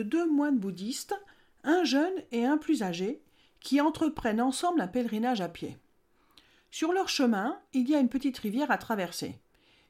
deux 0.00 0.28
moines 0.28 0.58
bouddhistes, 0.58 1.14
un 1.64 1.84
jeune 1.84 2.14
et 2.30 2.44
un 2.44 2.58
plus 2.58 2.82
âgé, 2.82 3.22
qui 3.60 3.80
entreprennent 3.80 4.40
ensemble 4.40 4.80
un 4.80 4.88
pèlerinage 4.88 5.40
à 5.40 5.48
pied. 5.48 5.78
Sur 6.70 6.92
leur 6.92 7.08
chemin, 7.08 7.60
il 7.74 7.88
y 7.88 7.94
a 7.94 8.00
une 8.00 8.08
petite 8.08 8.38
rivière 8.38 8.70
à 8.70 8.78
traverser. 8.78 9.38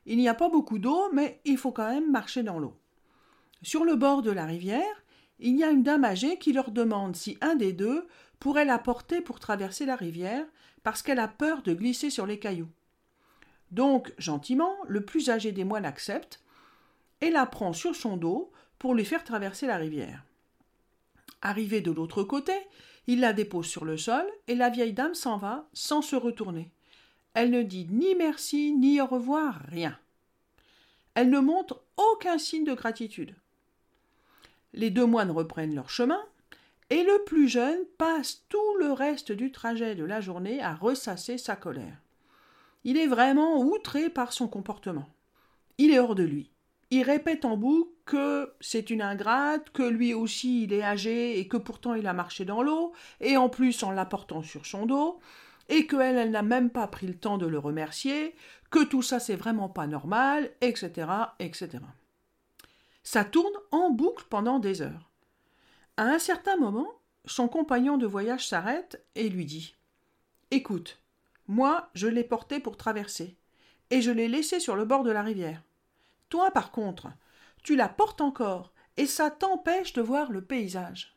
Il 0.04 0.18
n'y 0.18 0.28
a 0.28 0.34
pas 0.34 0.48
beaucoup 0.48 0.78
d'eau, 0.78 1.10
mais 1.12 1.40
il 1.44 1.56
faut 1.56 1.72
quand 1.72 1.88
même 1.88 2.10
marcher 2.10 2.42
dans 2.42 2.58
l'eau. 2.58 2.76
Sur 3.62 3.84
le 3.84 3.94
bord 3.94 4.22
de 4.22 4.32
la 4.32 4.44
rivière, 4.44 5.04
il 5.38 5.56
y 5.56 5.64
a 5.64 5.70
une 5.70 5.84
dame 5.84 6.04
âgée 6.04 6.38
qui 6.38 6.52
leur 6.52 6.72
demande 6.72 7.16
si 7.16 7.38
un 7.40 7.54
des 7.54 7.72
deux 7.72 8.06
pourrait 8.40 8.64
la 8.64 8.78
porter 8.78 9.20
pour 9.20 9.38
traverser 9.38 9.86
la 9.86 9.96
rivière, 9.96 10.44
parce 10.82 11.02
qu'elle 11.02 11.20
a 11.20 11.28
peur 11.28 11.62
de 11.62 11.72
glisser 11.72 12.10
sur 12.10 12.26
les 12.26 12.40
cailloux. 12.40 12.68
Donc, 13.70 14.12
gentiment, 14.18 14.74
le 14.88 15.04
plus 15.04 15.30
âgé 15.30 15.52
des 15.52 15.64
moines 15.64 15.84
accepte 15.84 16.42
et 17.20 17.30
la 17.30 17.46
prend 17.46 17.72
sur 17.72 17.94
son 17.94 18.16
dos 18.16 18.50
pour 18.82 18.96
lui 18.96 19.04
faire 19.04 19.22
traverser 19.22 19.68
la 19.68 19.76
rivière. 19.76 20.24
Arrivé 21.40 21.80
de 21.80 21.92
l'autre 21.92 22.24
côté, 22.24 22.52
il 23.06 23.20
la 23.20 23.32
dépose 23.32 23.66
sur 23.66 23.84
le 23.84 23.96
sol 23.96 24.26
et 24.48 24.56
la 24.56 24.70
vieille 24.70 24.92
dame 24.92 25.14
s'en 25.14 25.36
va 25.36 25.68
sans 25.72 26.02
se 26.02 26.16
retourner. 26.16 26.68
Elle 27.32 27.52
ne 27.52 27.62
dit 27.62 27.86
ni 27.92 28.16
merci 28.16 28.72
ni 28.72 29.00
au 29.00 29.06
revoir, 29.06 29.62
rien. 29.68 29.96
Elle 31.14 31.30
ne 31.30 31.38
montre 31.38 31.84
aucun 31.96 32.38
signe 32.38 32.64
de 32.64 32.74
gratitude. 32.74 33.36
Les 34.72 34.90
deux 34.90 35.06
moines 35.06 35.30
reprennent 35.30 35.76
leur 35.76 35.88
chemin, 35.88 36.20
et 36.90 37.04
le 37.04 37.22
plus 37.22 37.46
jeune 37.46 37.84
passe 37.98 38.42
tout 38.48 38.76
le 38.80 38.90
reste 38.90 39.30
du 39.30 39.52
trajet 39.52 39.94
de 39.94 40.04
la 40.04 40.20
journée 40.20 40.60
à 40.60 40.74
ressasser 40.74 41.38
sa 41.38 41.54
colère. 41.54 41.98
Il 42.82 42.96
est 42.96 43.06
vraiment 43.06 43.60
outré 43.60 44.10
par 44.10 44.32
son 44.32 44.48
comportement. 44.48 45.08
Il 45.78 45.92
est 45.92 46.00
hors 46.00 46.16
de 46.16 46.24
lui. 46.24 46.50
Il 46.94 47.04
répète 47.04 47.46
en 47.46 47.56
boucle 47.56 47.90
que 48.04 48.52
c'est 48.60 48.90
une 48.90 49.00
ingrate, 49.00 49.70
que 49.70 49.82
lui 49.82 50.12
aussi 50.12 50.64
il 50.64 50.74
est 50.74 50.82
âgé 50.82 51.38
et 51.38 51.48
que 51.48 51.56
pourtant 51.56 51.94
il 51.94 52.06
a 52.06 52.12
marché 52.12 52.44
dans 52.44 52.62
l'eau, 52.62 52.92
et 53.22 53.38
en 53.38 53.48
plus 53.48 53.82
en 53.82 53.92
l'apportant 53.92 54.42
sur 54.42 54.66
son 54.66 54.84
dos, 54.84 55.18
et 55.70 55.86
qu'elle, 55.86 56.18
elle, 56.18 56.30
n'a 56.30 56.42
même 56.42 56.68
pas 56.68 56.86
pris 56.86 57.06
le 57.06 57.16
temps 57.16 57.38
de 57.38 57.46
le 57.46 57.58
remercier, 57.58 58.34
que 58.70 58.84
tout 58.84 59.00
ça 59.00 59.20
c'est 59.20 59.36
vraiment 59.36 59.70
pas 59.70 59.86
normal, 59.86 60.50
etc., 60.60 61.08
etc. 61.38 61.78
Ça 63.02 63.24
tourne 63.24 63.54
en 63.70 63.88
boucle 63.88 64.26
pendant 64.28 64.58
des 64.58 64.82
heures. 64.82 65.10
À 65.96 66.02
un 66.02 66.18
certain 66.18 66.58
moment, 66.58 66.92
son 67.24 67.48
compagnon 67.48 67.96
de 67.96 68.06
voyage 68.06 68.46
s'arrête 68.46 69.02
et 69.14 69.30
lui 69.30 69.46
dit 69.46 69.76
Écoute, 70.50 71.00
moi, 71.48 71.88
je 71.94 72.08
l'ai 72.08 72.22
porté 72.22 72.60
pour 72.60 72.76
traverser, 72.76 73.38
et 73.88 74.02
je 74.02 74.10
l'ai 74.10 74.28
laissé 74.28 74.60
sur 74.60 74.76
le 74.76 74.84
bord 74.84 75.04
de 75.04 75.10
la 75.10 75.22
rivière. 75.22 75.62
Toi, 76.32 76.50
par 76.50 76.70
contre, 76.70 77.08
tu 77.62 77.76
la 77.76 77.90
portes 77.90 78.22
encore, 78.22 78.72
et 78.96 79.04
ça 79.04 79.30
t'empêche 79.30 79.92
de 79.92 80.00
voir 80.00 80.32
le 80.32 80.42
paysage. 80.42 81.14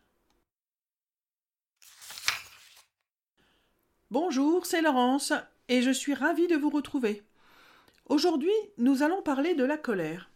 Bonjour, 4.11 4.65
c'est 4.65 4.81
Laurence, 4.81 5.31
et 5.69 5.81
je 5.81 5.91
suis 5.91 6.13
ravie 6.13 6.47
de 6.47 6.57
vous 6.57 6.69
retrouver. 6.69 7.23
Aujourd'hui, 8.07 8.51
nous 8.77 9.03
allons 9.03 9.21
parler 9.21 9.55
de 9.55 9.63
la 9.63 9.77
colère. 9.77 10.29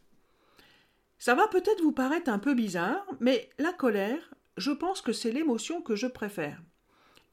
Ça 1.17 1.35
va 1.35 1.49
peut-être 1.49 1.81
vous 1.81 1.91
paraître 1.91 2.31
un 2.31 2.39
peu 2.39 2.53
bizarre, 2.53 3.05
mais 3.19 3.49
la 3.57 3.73
colère, 3.73 4.33
je 4.55 4.71
pense 4.71 5.01
que 5.01 5.11
c'est 5.11 5.33
l'émotion 5.33 5.81
que 5.81 5.97
je 5.97 6.07
préfère. 6.07 6.61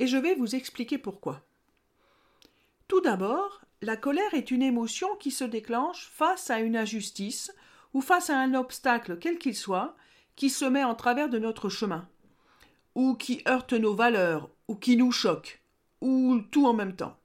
Et 0.00 0.08
je 0.08 0.16
vais 0.16 0.34
vous 0.34 0.56
expliquer 0.56 0.98
pourquoi. 0.98 1.46
Tout 2.88 3.02
d'abord, 3.02 3.60
la 3.86 3.96
colère 3.96 4.34
est 4.34 4.50
une 4.50 4.64
émotion 4.64 5.14
qui 5.14 5.30
se 5.30 5.44
déclenche 5.44 6.10
face 6.12 6.50
à 6.50 6.58
une 6.58 6.76
injustice 6.76 7.54
ou 7.94 8.00
face 8.00 8.30
à 8.30 8.36
un 8.36 8.54
obstacle 8.54 9.16
quel 9.20 9.38
qu'il 9.38 9.54
soit 9.54 9.94
qui 10.34 10.50
se 10.50 10.64
met 10.64 10.82
en 10.82 10.96
travers 10.96 11.28
de 11.28 11.38
notre 11.38 11.68
chemin, 11.68 12.08
ou 12.96 13.14
qui 13.14 13.42
heurte 13.46 13.74
nos 13.74 13.94
valeurs, 13.94 14.50
ou 14.66 14.74
qui 14.74 14.96
nous 14.96 15.12
choque, 15.12 15.62
ou 16.00 16.40
tout 16.50 16.66
en 16.66 16.72
même 16.72 16.96
temps. 16.96 17.16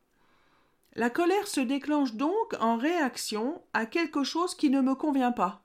La 0.93 1.09
colère 1.09 1.47
se 1.47 1.61
déclenche 1.61 2.13
donc 2.13 2.55
en 2.59 2.77
réaction 2.77 3.63
à 3.73 3.87
quelque 3.87 4.23
chose 4.23 4.53
qui 4.53 4.69
ne 4.69 4.81
me 4.81 4.93
convient 4.93 5.31
pas. 5.31 5.63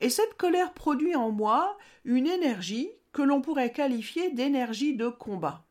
Et 0.00 0.10
cette 0.10 0.34
colère 0.34 0.74
produit 0.74 1.16
en 1.16 1.30
moi 1.30 1.78
une 2.04 2.26
énergie 2.26 2.90
que 3.14 3.22
l'on 3.22 3.40
pourrait 3.40 3.72
qualifier 3.72 4.30
d'énergie 4.30 4.94
de 4.94 5.08
combat. 5.08 5.64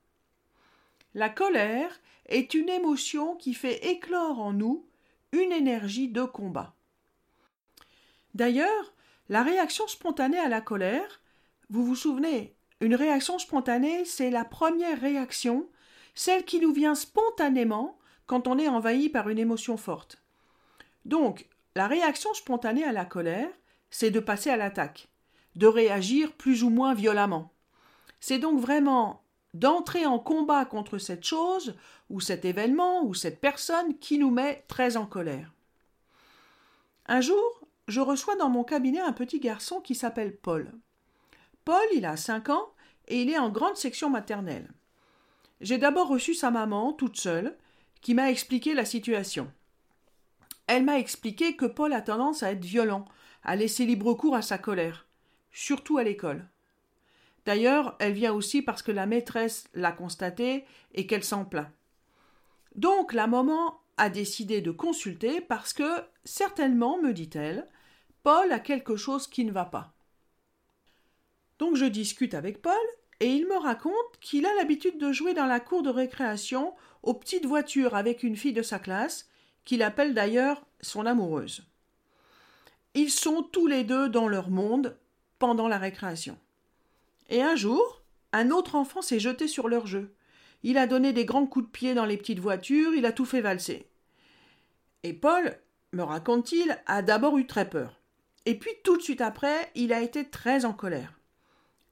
La 1.14 1.30
colère 1.30 2.00
est 2.28 2.54
une 2.54 2.70
émotion 2.70 3.36
qui 3.36 3.54
fait 3.54 3.86
éclore 3.88 4.40
en 4.40 4.54
nous 4.54 4.86
une 5.32 5.52
énergie 5.52 6.08
de 6.08 6.24
combat. 6.24 6.74
D'ailleurs, 8.34 8.94
la 9.30 9.44
réaction 9.44 9.88
spontanée 9.88 10.40
à 10.40 10.50
la 10.50 10.62
colère, 10.62 11.22
vous 11.70 11.86
vous 11.86 11.96
souvenez, 11.96 12.56
une 12.80 12.96
réaction 12.96 13.40
spontanée, 13.40 14.06
c'est 14.06 14.30
la 14.30 14.46
première 14.46 15.00
réaction, 15.00 15.70
celle 16.16 16.46
qui 16.46 16.60
nous 16.60 16.74
vient 16.74 16.96
spontanément 16.96 17.98
quand 18.26 18.48
on 18.48 18.58
est 18.58 18.68
envahi 18.68 19.10
par 19.10 19.30
une 19.30 19.40
émotion 19.40 19.78
forte. 19.78 20.22
Donc, 21.06 21.48
la 21.76 21.88
réaction 21.88 22.34
spontanée 22.34 22.84
à 22.84 22.92
la 22.92 23.06
colère, 23.06 23.50
c'est 23.90 24.12
de 24.12 24.20
passer 24.20 24.50
à 24.50 24.58
l'attaque, 24.58 25.10
de 25.56 25.68
réagir 25.68 26.32
plus 26.34 26.64
ou 26.64 26.70
moins 26.70 26.94
violemment. 26.94 27.54
C'est 28.20 28.40
donc 28.40 28.60
vraiment 28.60 29.24
d'entrer 29.54 30.06
en 30.06 30.20
combat 30.20 30.66
contre 30.66 30.98
cette 30.98 31.26
chose, 31.26 31.76
ou 32.10 32.20
cet 32.20 32.46
événement, 32.46 33.04
ou 33.04 33.14
cette 33.14 33.42
personne 33.42 33.98
qui 34.00 34.18
nous 34.18 34.32
met 34.32 34.64
très 34.68 34.98
en 34.98 35.06
colère. 35.06 35.52
Un 37.08 37.22
jour, 37.22 37.62
je 37.88 38.00
reçois 38.00 38.36
dans 38.36 38.50
mon 38.50 38.64
cabinet 38.64 39.02
un 39.02 39.14
petit 39.14 39.40
garçon 39.40 39.82
qui 39.82 39.96
s'appelle 39.96 40.36
Paul. 40.36 40.72
Paul, 41.66 41.86
il 41.94 42.06
a 42.06 42.18
cinq 42.18 42.50
ans 42.50 42.70
et 43.08 43.22
il 43.22 43.30
est 43.30 43.38
en 43.38 43.50
grande 43.50 43.76
section 43.76 44.10
maternelle. 44.10 44.72
J'ai 45.60 45.78
d'abord 45.78 46.08
reçu 46.08 46.34
sa 46.34 46.52
maman, 46.52 46.94
toute 46.94 47.18
seule, 47.18 47.58
qui 48.02 48.14
m'a 48.14 48.32
expliqué 48.32 48.74
la 48.74 48.86
situation. 48.86 49.52
Elle 50.68 50.86
m'a 50.86 50.98
expliqué 50.98 51.56
que 51.56 51.66
Paul 51.66 51.94
a 51.94 52.02
tendance 52.02 52.44
à 52.44 52.52
être 52.52 52.64
violent, 52.64 53.06
à 53.44 53.56
laisser 53.56 53.86
libre 53.86 54.14
cours 54.14 54.36
à 54.36 54.42
sa 54.42 54.58
colère, 54.58 55.08
surtout 55.52 55.98
à 55.98 56.04
l'école. 56.04 56.48
D'ailleurs, 57.46 57.96
elle 58.00 58.14
vient 58.14 58.34
aussi 58.34 58.62
parce 58.62 58.82
que 58.82 58.92
la 58.92 59.06
maîtresse 59.06 59.66
l'a 59.74 59.92
constaté 59.92 60.66
et 60.94 61.08
qu'elle 61.08 61.24
s'en 61.24 61.46
plaint. 61.46 61.70
Donc 62.76 63.14
la 63.14 63.28
maman 63.28 63.80
a 63.98 64.10
décidé 64.10 64.62
de 64.62 64.72
consulter 64.72 65.42
parce 65.42 65.74
que, 65.74 66.04
certainement, 66.24 67.02
me 67.02 67.14
dit-elle, 67.14 67.68
Paul 68.24 68.52
a 68.52 68.60
quelque 68.60 68.96
chose 68.96 69.28
qui 69.28 69.46
ne 69.46 69.52
va 69.52 69.66
pas. 69.66 69.94
Donc 71.60 71.76
je 71.76 71.86
discute 71.86 72.34
avec 72.34 72.62
Paul 72.62 72.74
et 73.20 73.28
il 73.28 73.48
me 73.48 73.58
raconte 73.58 73.94
qu'il 74.20 74.46
a 74.46 74.56
l'habitude 74.56 74.98
de 74.98 75.12
jouer 75.12 75.34
dans 75.34 75.46
la 75.46 75.60
cour 75.60 75.84
de 75.84 75.90
récréation 75.90 76.74
aux 77.04 77.14
petites 77.14 77.46
voitures 77.46 77.96
avec 77.96 78.24
une 78.24 78.36
fille 78.36 78.54
de 78.54 78.64
sa 78.64 78.80
classe, 78.80 79.30
qu'il 79.66 79.84
appelle 79.84 80.14
d'ailleurs 80.14 80.66
son 80.82 81.06
amoureuse. 81.06 81.68
Ils 82.94 83.12
sont 83.12 83.44
tous 83.44 83.68
les 83.68 83.84
deux 83.84 84.10
dans 84.10 84.28
leur 84.28 84.50
monde 84.50 84.98
pendant 85.38 85.68
la 85.68 85.78
récréation. 85.78 86.38
Et 87.32 87.42
un 87.42 87.56
jour, 87.56 88.04
un 88.34 88.52
autre 88.52 88.76
enfant 88.76 89.02
s'est 89.02 89.20
jeté 89.20 89.48
sur 89.48 89.70
leur 89.70 89.88
jeu. 89.88 90.14
Il 90.64 90.78
a 90.78 90.86
donné 90.86 91.14
des 91.14 91.26
grands 91.26 91.48
coups 91.48 91.66
de 91.66 91.72
pied 91.72 91.94
dans 91.94 92.06
les 92.06 92.18
petites 92.18 92.40
voitures, 92.40 92.94
il 92.94 93.06
a 93.06 93.14
tout 93.14 93.26
fait 93.26 93.42
valser. 93.42 93.88
Et 95.04 95.14
Paul, 95.14 95.58
me 95.94 96.04
raconte-t-il, 96.04 96.78
a 96.86 97.02
d'abord 97.02 97.38
eu 97.38 97.48
très 97.48 97.70
peur. 97.70 98.00
Et 98.46 98.56
puis 98.56 98.72
tout 98.84 98.98
de 98.98 99.02
suite 99.02 99.22
après, 99.22 99.72
il 99.76 99.94
a 99.94 100.02
été 100.02 100.30
très 100.30 100.66
en 100.66 100.74
colère. 100.74 101.20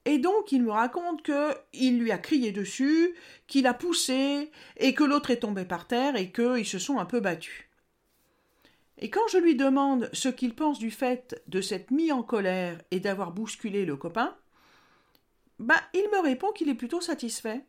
Et 0.03 0.17
donc 0.17 0.51
il 0.51 0.63
me 0.63 0.71
raconte 0.71 1.21
que 1.21 1.53
il 1.71 1.99
lui 1.99 2.11
a 2.11 2.17
crié 2.17 2.51
dessus, 2.51 3.15
qu'il 3.47 3.65
a 3.65 3.73
poussé, 3.73 4.51
et 4.75 4.93
que 4.93 5.03
l'autre 5.05 5.31
est 5.31 5.39
tombé 5.39 5.63
par 5.63 5.87
terre 5.87 6.17
et 6.17 6.31
qu'ils 6.31 6.65
se 6.65 6.79
sont 6.79 6.99
un 6.99 7.05
peu 7.05 7.21
battus. 7.21 7.65
Et 8.97 9.09
quand 9.09 9.27
je 9.31 9.37
lui 9.37 9.55
demande 9.55 10.09
ce 10.11 10.27
qu'il 10.27 10.53
pense 10.53 10.79
du 10.79 10.91
fait 10.91 11.41
de 11.47 11.61
s'être 11.61 11.91
mis 11.91 12.11
en 12.11 12.23
colère 12.23 12.81
et 12.91 12.99
d'avoir 12.99 13.31
bousculé 13.31 13.85
le 13.85 13.95
copain, 13.95 14.35
bah 15.59 15.81
il 15.93 16.07
me 16.11 16.21
répond 16.21 16.51
qu'il 16.51 16.69
est 16.69 16.75
plutôt 16.75 17.01
satisfait, 17.01 17.65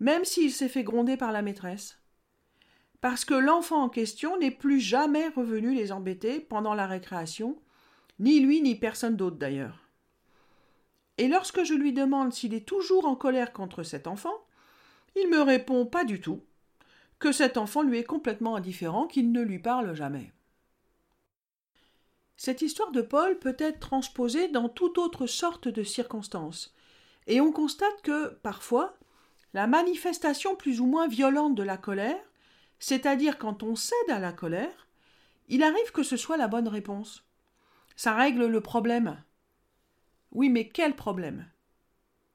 même 0.00 0.24
s'il 0.24 0.52
s'est 0.52 0.68
fait 0.68 0.82
gronder 0.82 1.16
par 1.16 1.32
la 1.32 1.42
maîtresse. 1.42 1.98
Parce 3.00 3.24
que 3.24 3.34
l'enfant 3.34 3.82
en 3.82 3.88
question 3.88 4.38
n'est 4.38 4.50
plus 4.50 4.80
jamais 4.80 5.28
revenu 5.28 5.74
les 5.74 5.92
embêter 5.92 6.40
pendant 6.40 6.74
la 6.74 6.86
récréation, 6.86 7.60
ni 8.18 8.40
lui 8.40 8.60
ni 8.60 8.74
personne 8.74 9.16
d'autre 9.16 9.36
d'ailleurs. 9.36 9.88
Et 11.18 11.28
lorsque 11.28 11.64
je 11.64 11.74
lui 11.74 11.92
demande 11.92 12.32
s'il 12.32 12.54
est 12.54 12.66
toujours 12.66 13.06
en 13.06 13.16
colère 13.16 13.52
contre 13.52 13.82
cet 13.82 14.06
enfant, 14.06 14.34
il 15.16 15.28
me 15.28 15.42
répond 15.42 15.86
pas 15.86 16.04
du 16.04 16.20
tout, 16.20 16.42
que 17.18 17.32
cet 17.32 17.58
enfant 17.58 17.82
lui 17.82 17.98
est 17.98 18.04
complètement 18.04 18.56
indifférent, 18.56 19.06
qu'il 19.06 19.32
ne 19.32 19.42
lui 19.42 19.58
parle 19.58 19.94
jamais. 19.94 20.32
Cette 22.36 22.62
histoire 22.62 22.90
de 22.90 23.02
Paul 23.02 23.38
peut 23.38 23.56
être 23.58 23.80
transposée 23.80 24.48
dans 24.48 24.70
toute 24.70 24.96
autre 24.96 25.26
sorte 25.26 25.68
de 25.68 25.82
circonstances, 25.82 26.74
et 27.26 27.40
on 27.40 27.52
constate 27.52 28.02
que, 28.02 28.34
parfois, 28.42 28.96
la 29.54 29.66
manifestation 29.66 30.56
plus 30.56 30.80
ou 30.80 30.86
moins 30.86 31.08
violente 31.08 31.54
de 31.54 31.62
la 31.62 31.76
colère, 31.76 32.22
c'est-à-dire 32.78 33.38
quand 33.38 33.62
on 33.62 33.76
cède 33.76 34.10
à 34.10 34.18
la 34.18 34.32
colère, 34.32 34.88
il 35.48 35.62
arrive 35.62 35.92
que 35.92 36.02
ce 36.02 36.16
soit 36.16 36.36
la 36.36 36.48
bonne 36.48 36.68
réponse 36.68 37.24
ça 38.00 38.14
règle 38.14 38.46
le 38.46 38.62
problème. 38.62 39.22
Oui, 40.32 40.48
mais 40.48 40.68
quel 40.68 40.96
problème? 40.96 41.46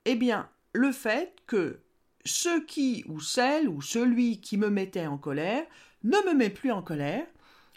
Eh 0.06 0.14
bien, 0.14 0.48
le 0.74 0.92
fait 0.92 1.36
que 1.48 1.80
ce 2.24 2.60
qui 2.60 3.04
ou 3.08 3.20
celle 3.20 3.68
ou 3.68 3.82
celui 3.82 4.42
qui 4.42 4.58
me 4.58 4.70
mettait 4.70 5.08
en 5.08 5.18
colère 5.18 5.66
ne 6.04 6.18
me 6.28 6.36
met 6.36 6.52
plus 6.52 6.72
en 6.72 6.84
colère, 6.84 7.26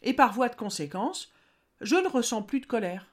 et 0.02 0.12
par 0.12 0.34
voie 0.34 0.50
de 0.50 0.54
conséquence, 0.54 1.32
je 1.80 1.96
ne 1.96 2.08
ressens 2.08 2.42
plus 2.42 2.60
de 2.60 2.66
colère. 2.66 3.07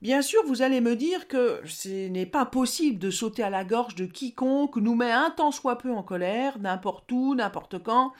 Bien 0.00 0.22
sûr, 0.22 0.44
vous 0.46 0.62
allez 0.62 0.80
me 0.80 0.94
dire 0.94 1.26
que 1.26 1.60
ce 1.66 2.08
n'est 2.08 2.26
pas 2.26 2.46
possible 2.46 2.98
de 2.98 3.10
sauter 3.10 3.42
à 3.42 3.50
la 3.50 3.64
gorge 3.64 3.96
de 3.96 4.06
quiconque 4.06 4.76
nous 4.76 4.94
met 4.94 5.10
un 5.10 5.30
tant 5.30 5.50
soit 5.50 5.76
peu 5.76 5.92
en 5.92 6.04
colère, 6.04 6.60
n'importe 6.60 7.10
où, 7.10 7.34
n'importe 7.34 7.82
quand, 7.82 8.12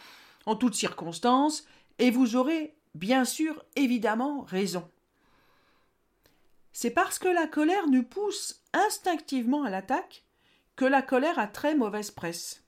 en 0.45 0.57
toutes 0.57 0.75
circonstances, 0.75 1.65
et 2.01 2.11
vous 2.11 2.35
aurez 2.35 2.75
bien 2.97 3.25
sûr 3.25 3.65
évidemment 3.77 4.43
raison. 4.43 4.89
C'est 6.73 6.91
parce 6.91 7.19
que 7.19 7.29
la 7.29 7.47
colère 7.47 7.89
nous 7.89 8.03
pousse 8.03 8.63
instinctivement 8.73 9.63
à 9.63 9.71
l'attaque 9.71 10.25
que 10.75 10.85
la 10.85 11.03
colère 11.03 11.39
a 11.39 11.47
très 11.47 11.77
mauvaise 11.77 12.11
presse. 12.11 12.63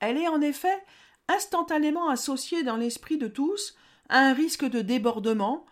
Elle 0.00 0.18
est 0.18 0.28
en 0.28 0.42
effet 0.42 0.82
instantanément 1.28 2.08
associée 2.08 2.62
dans 2.62 2.76
l'esprit 2.76 3.16
de 3.16 3.28
tous 3.28 3.74
à 4.08 4.18
un 4.18 4.34
risque 4.34 4.64
de 4.64 4.82
débordement, 4.82 5.64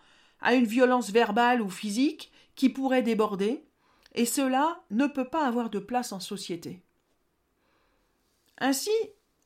à 0.45 0.53
une 0.53 0.67
violence 0.67 1.09
verbale 1.09 1.59
ou 1.59 1.69
physique 1.71 2.31
qui 2.53 2.69
pourrait 2.69 3.01
déborder, 3.01 3.65
et 4.13 4.25
cela 4.27 4.79
ne 4.91 5.07
peut 5.07 5.27
pas 5.27 5.45
avoir 5.45 5.71
de 5.71 5.79
place 5.79 6.11
en 6.11 6.19
société. 6.19 6.83
Ainsi, 8.59 8.91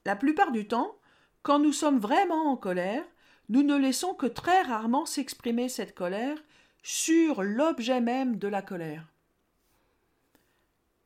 la 0.06 0.18
plupart 0.18 0.52
du 0.52 0.68
temps, 0.68 0.98
quand 1.42 1.58
nous 1.58 1.72
sommes 1.72 2.00
vraiment 2.00 2.52
en 2.52 2.58
colère, 2.58 3.06
nous 3.48 3.64
ne 3.64 3.78
laissons 3.78 4.14
que 4.14 4.26
très 4.26 4.62
rarement 4.62 5.06
s'exprimer 5.06 5.70
cette 5.70 5.96
colère 5.96 6.38
sur 6.84 7.44
l'objet 7.44 8.02
même 8.02 8.36
de 8.36 8.50
la 8.50 8.62
colère. 8.62 9.08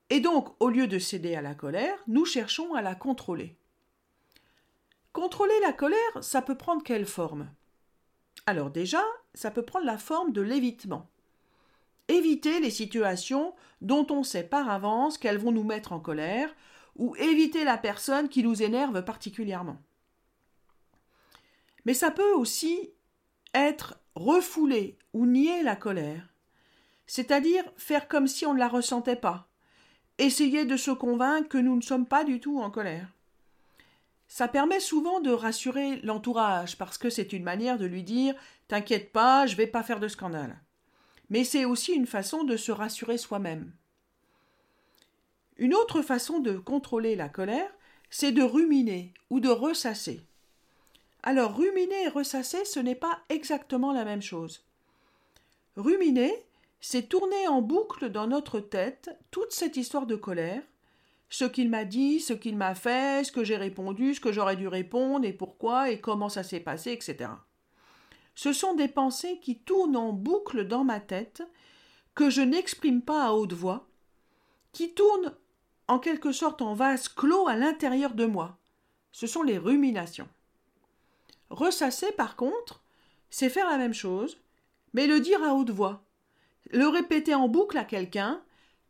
Et 0.10 0.22
donc, 0.22 0.56
au 0.60 0.70
lieu 0.70 0.88
de 0.88 0.98
céder 0.98 1.36
à 1.36 1.44
la 1.44 1.54
colère, 1.54 1.98
nous 2.08 2.26
cherchons 2.26 2.74
à 2.74 2.82
la 2.82 2.96
contrôler. 2.96 3.56
Contrôler 5.12 5.60
la 5.62 5.72
colère, 5.72 6.24
ça 6.24 6.42
peut 6.42 6.58
prendre 6.58 6.84
quelle 6.84 7.06
forme? 7.06 7.48
Alors 8.48 8.72
déjà, 8.72 9.04
ça 9.34 9.52
peut 9.52 9.64
prendre 9.64 9.86
la 9.86 9.98
forme 9.98 10.32
de 10.32 10.42
l'évitement. 10.42 11.10
Éviter 12.08 12.60
les 12.60 12.72
situations 12.72 13.54
dont 13.82 14.06
on 14.10 14.24
sait 14.24 14.44
par 14.44 14.70
avance 14.70 15.18
qu'elles 15.18 15.38
vont 15.38 15.52
nous 15.52 15.64
mettre 15.64 15.94
en 15.94 16.00
colère, 16.00 16.54
ou 16.96 17.16
éviter 17.16 17.64
la 17.64 17.78
personne 17.78 18.30
qui 18.30 18.44
nous 18.44 18.62
énerve 18.62 19.04
particulièrement. 19.04 19.78
Mais 21.86 21.94
ça 21.94 22.12
peut 22.12 22.34
aussi 22.34 22.92
être 23.54 24.00
refouler 24.16 24.98
ou 25.14 25.26
nier 25.26 25.64
la 25.64 25.76
colère, 25.76 26.30
c'est-à-dire 27.08 27.64
faire 27.78 28.08
comme 28.08 28.28
si 28.28 28.46
on 28.46 28.54
ne 28.54 28.60
la 28.60 28.68
ressentait 28.68 29.16
pas, 29.16 29.48
essayer 30.18 30.66
de 30.66 30.78
se 30.78 30.92
convaincre 30.92 31.50
que 31.50 31.58
nous 31.58 31.76
ne 31.76 31.82
sommes 31.82 32.08
pas 32.08 32.24
du 32.24 32.40
tout 32.40 32.60
en 32.60 32.72
colère. 32.72 33.13
Ça 34.34 34.48
permet 34.48 34.80
souvent 34.80 35.20
de 35.20 35.30
rassurer 35.30 35.98
l'entourage 35.98 36.76
parce 36.80 36.98
que 36.98 37.12
c'est 37.12 37.34
une 37.34 37.44
manière 37.44 37.78
de 37.78 37.86
lui 37.86 38.02
dire 38.02 38.34
T'inquiète 38.68 39.12
pas, 39.12 39.46
je 39.46 39.56
vais 39.56 39.68
pas 39.68 39.84
faire 39.84 40.00
de 40.00 40.08
scandale. 40.08 40.60
Mais 41.30 41.44
c'est 41.44 41.66
aussi 41.66 41.94
une 41.94 42.08
façon 42.08 42.44
de 42.44 42.58
se 42.58 42.72
rassurer 42.72 43.20
soi-même. 43.20 43.72
Une 45.58 45.76
autre 45.76 46.02
façon 46.02 46.40
de 46.40 46.58
contrôler 46.58 47.16
la 47.16 47.30
colère, 47.30 47.70
c'est 48.10 48.32
de 48.32 48.42
ruminer 48.42 49.14
ou 49.30 49.40
de 49.40 49.50
ressasser. 49.50 50.26
Alors, 51.22 51.56
ruminer 51.56 52.06
et 52.06 52.10
ressasser, 52.10 52.66
ce 52.66 52.80
n'est 52.80 52.96
pas 52.96 53.20
exactement 53.30 53.94
la 53.94 54.04
même 54.04 54.24
chose. 54.24 54.66
Ruminer, 55.78 56.34
c'est 56.82 57.08
tourner 57.08 57.48
en 57.48 57.62
boucle 57.62 58.10
dans 58.10 58.26
notre 58.26 58.60
tête 58.60 59.16
toute 59.30 59.52
cette 59.52 59.78
histoire 59.78 60.08
de 60.08 60.16
colère, 60.16 60.64
ce 61.34 61.46
qu'il 61.46 61.72
m'a 61.72 61.84
dit, 61.84 62.20
ce 62.20 62.34
qu'il 62.34 62.56
m'a 62.56 62.76
fait, 62.76 63.26
ce 63.26 63.32
que 63.32 63.44
j'ai 63.44 63.58
répondu, 63.58 64.14
ce 64.14 64.20
que 64.20 64.32
j'aurais 64.32 64.56
dû 64.56 64.68
répondre, 64.68 65.26
et 65.26 65.34
pourquoi, 65.34 65.90
et 65.90 66.00
comment 66.00 66.30
ça 66.30 66.44
s'est 66.44 66.60
passé, 66.60 66.92
etc. 66.92 67.32
Ce 68.36 68.54
sont 68.54 68.76
des 68.76 68.88
pensées 68.88 69.40
qui 69.40 69.58
tournent 69.58 69.98
en 69.98 70.14
boucle 70.14 70.68
dans 70.68 70.84
ma 70.84 71.00
tête, 71.00 71.42
que 72.14 72.30
je 72.30 72.42
n'exprime 72.42 73.02
pas 73.02 73.26
à 73.26 73.32
haute 73.32 73.54
voix, 73.54 73.88
qui 74.74 74.94
tournent 74.94 75.34
en 75.88 75.98
quelque 75.98 76.32
sorte 76.32 76.62
en 76.62 76.76
vase 76.76 77.08
clos 77.08 77.48
à 77.48 77.56
l'intérieur 77.56 78.14
de 78.14 78.26
moi. 78.26 78.60
Ce 79.12 79.26
sont 79.26 79.42
les 79.42 79.58
ruminations. 79.58 80.30
Ressasser, 81.50 82.12
par 82.12 82.36
contre, 82.36 82.84
c'est 83.32 83.50
faire 83.50 83.68
la 83.72 83.80
même 83.80 83.96
chose, 83.96 84.38
mais 84.94 85.08
le 85.08 85.20
dire 85.20 85.44
à 85.44 85.56
haute 85.56 85.72
voix, 85.72 86.04
le 86.70 86.88
répéter 86.88 87.34
en 87.34 87.48
boucle 87.48 87.80
à 87.80 87.86
quelqu'un, 87.86 88.44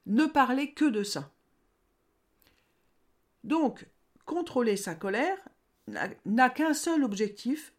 ne 0.07 0.25
parler 0.25 0.73
que 0.73 0.83
de 0.83 1.03
ça. 1.03 1.32
Donc, 3.43 3.87
contrôler 4.25 4.77
sa 4.77 4.95
colère 4.95 5.37
n'a 6.25 6.49
qu'un 6.49 6.73
seul 6.73 7.03
objectif, 7.03 7.73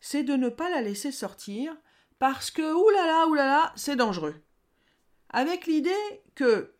c'est 0.00 0.22
de 0.22 0.34
ne 0.34 0.48
pas 0.48 0.70
la 0.70 0.80
laisser 0.80 1.10
sortir, 1.10 1.76
parce 2.18 2.50
que 2.50 2.62
oulala, 2.62 3.26
oulala, 3.26 3.72
c'est 3.76 3.96
dangereux. 3.96 4.40
Avec 5.30 5.66
l'idée 5.66 6.22
que 6.34 6.74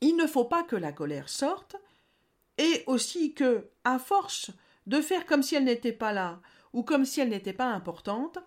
il 0.00 0.16
ne 0.16 0.26
faut 0.26 0.44
pas 0.44 0.64
que 0.64 0.76
la 0.76 0.92
colère 0.92 1.28
sorte, 1.28 1.76
et 2.58 2.84
aussi 2.86 3.34
que, 3.34 3.70
à 3.84 3.98
force 3.98 4.50
de 4.86 5.00
faire 5.00 5.26
comme 5.26 5.42
si 5.42 5.54
elle 5.54 5.64
n'était 5.64 5.92
pas 5.92 6.12
là, 6.12 6.40
ou 6.72 6.82
comme 6.82 7.04
si 7.04 7.20
elle 7.20 7.28
n'était 7.28 7.52
pas 7.52 7.66
importante, 7.66 8.38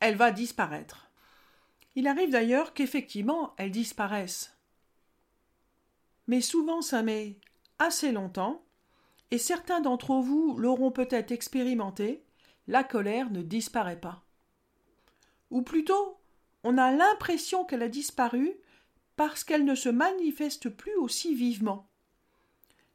elle 0.00 0.16
va 0.16 0.30
disparaître. 0.30 1.10
Il 1.96 2.06
arrive 2.06 2.30
d'ailleurs 2.30 2.74
qu'effectivement 2.74 3.54
elle 3.56 3.70
disparaisse. 3.70 4.56
Mais 6.26 6.40
souvent 6.40 6.82
ça 6.82 7.02
met 7.02 7.38
longtemps, 8.12 8.64
et 9.30 9.38
certains 9.38 9.80
d'entre 9.80 10.14
vous 10.14 10.56
l'auront 10.58 10.90
peut-être 10.90 11.32
expérimenté, 11.32 12.24
la 12.66 12.84
colère 12.84 13.30
ne 13.30 13.42
disparaît 13.42 14.00
pas. 14.00 14.24
Ou 15.50 15.62
plutôt, 15.62 16.18
on 16.62 16.78
a 16.78 16.92
l'impression 16.92 17.64
qu'elle 17.64 17.82
a 17.82 17.88
disparu 17.88 18.52
parce 19.16 19.44
qu'elle 19.44 19.64
ne 19.64 19.74
se 19.74 19.88
manifeste 19.88 20.68
plus 20.68 20.94
aussi 20.96 21.34
vivement. 21.34 21.88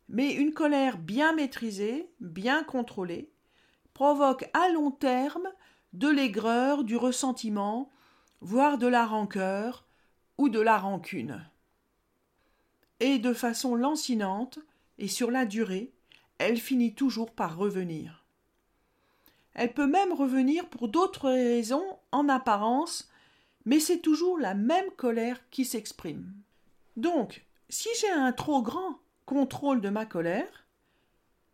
Mais 0.08 0.34
une 0.34 0.54
colère 0.54 0.98
bien 0.98 1.34
maîtrisée, 1.34 2.12
bien 2.20 2.64
contrôlée, 2.64 3.32
provoque 3.94 4.50
à 4.54 4.70
long 4.70 4.92
terme 4.92 5.48
de 5.94 6.08
l'aigreur, 6.08 6.84
du 6.84 6.98
ressentiment, 6.98 7.90
voire 8.42 8.78
de 8.78 8.88
la 8.88 9.06
rancœur 9.06 9.88
ou 10.38 10.50
de 10.50 10.60
la 10.60 10.78
rancune. 10.78 11.46
Et 13.00 13.20
de 13.20 13.34
façon 13.34 13.76
lancinante, 13.76 14.60
et 15.00 15.08
sur 15.08 15.32
la 15.32 15.46
durée, 15.46 15.92
elle 16.38 16.58
finit 16.58 16.94
toujours 16.94 17.32
par 17.32 17.58
revenir. 17.58 18.26
Elle 19.56 19.74
peut 19.74 19.88
même 19.88 20.14
revenir 20.14 20.70
pour 20.70 20.88
d'autres 20.88 21.30
raisons 21.30 21.98
en 22.12 22.30
apparence, 22.30 23.10
mais 23.66 23.80
c'est 23.80 24.00
toujours 24.00 24.38
la 24.38 24.54
même 24.54 24.90
colère 24.92 25.50
qui 25.50 25.66
s'exprime. 25.66 26.32
Donc, 26.98 27.46
si 27.70 27.90
j'ai 28.00 28.12
un 28.12 28.32
trop 28.32 28.62
grand 28.62 29.00
contrôle 29.26 29.82
de 29.82 29.90
ma 29.90 30.06
colère, 30.06 30.68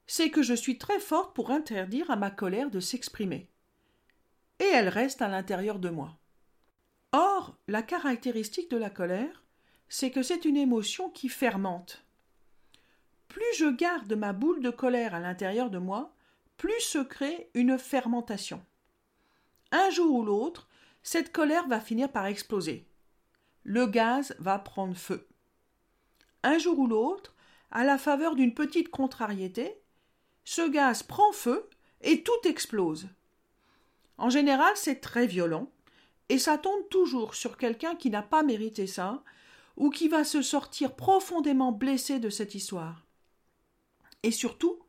c'est 0.07 0.29
que 0.29 0.43
je 0.43 0.53
suis 0.53 0.77
très 0.77 0.99
forte 0.99 1.35
pour 1.35 1.51
interdire 1.51 2.11
à 2.11 2.15
ma 2.15 2.29
colère 2.29 2.69
de 2.69 2.79
s'exprimer. 2.79 3.49
Et 4.59 4.65
elle 4.65 4.89
reste 4.89 5.21
à 5.21 5.27
l'intérieur 5.27 5.79
de 5.79 5.89
moi. 5.89 6.17
Or, 7.11 7.57
la 7.67 7.81
caractéristique 7.81 8.69
de 8.69 8.77
la 8.77 8.89
colère, 8.89 9.43
c'est 9.89 10.11
que 10.11 10.23
c'est 10.23 10.45
une 10.45 10.57
émotion 10.57 11.09
qui 11.09 11.29
fermente 11.29 12.04
plus 13.35 13.57
je 13.57 13.65
garde 13.65 14.13
ma 14.13 14.31
boule 14.31 14.61
de 14.61 14.69
colère 14.69 15.13
à 15.13 15.19
l'intérieur 15.19 15.69
de 15.69 15.77
moi, 15.77 16.13
plus 16.55 16.79
se 16.79 16.99
crée 16.99 17.49
une 17.53 17.77
fermentation. 17.77 18.63
Un 19.73 19.89
jour 19.89 20.15
ou 20.15 20.23
l'autre, 20.23 20.69
cette 21.03 21.33
colère 21.33 21.67
va 21.67 21.81
finir 21.81 22.09
par 22.09 22.27
exploser. 22.27 22.87
Le 23.65 23.87
gaz 23.87 24.37
va 24.39 24.57
prendre 24.57 24.95
feu. 24.95 25.27
Un 26.43 26.57
jour 26.59 26.79
ou 26.79 26.87
l'autre, 26.87 27.35
à 27.71 27.83
la 27.83 27.97
faveur 27.97 28.35
d'une 28.35 28.53
petite 28.53 28.87
contrariété, 28.87 29.81
ce 30.45 30.69
gaz 30.69 31.03
prend 31.03 31.33
feu 31.33 31.69
et 31.99 32.23
tout 32.23 32.47
explose. 32.47 33.09
En 34.17 34.29
général, 34.29 34.71
c'est 34.75 35.01
très 35.01 35.27
violent, 35.27 35.69
et 36.29 36.39
ça 36.39 36.57
tombe 36.57 36.87
toujours 36.87 37.35
sur 37.35 37.57
quelqu'un 37.57 37.95
qui 37.95 38.09
n'a 38.09 38.23
pas 38.23 38.43
mérité 38.43 38.87
ça, 38.87 39.25
ou 39.75 39.89
qui 39.89 40.07
va 40.07 40.23
se 40.23 40.41
sortir 40.41 40.95
profondément 40.95 41.73
blessé 41.73 42.19
de 42.19 42.29
cette 42.29 42.55
histoire. 42.55 43.04
Et 44.25 44.31
surtout, 44.31 44.79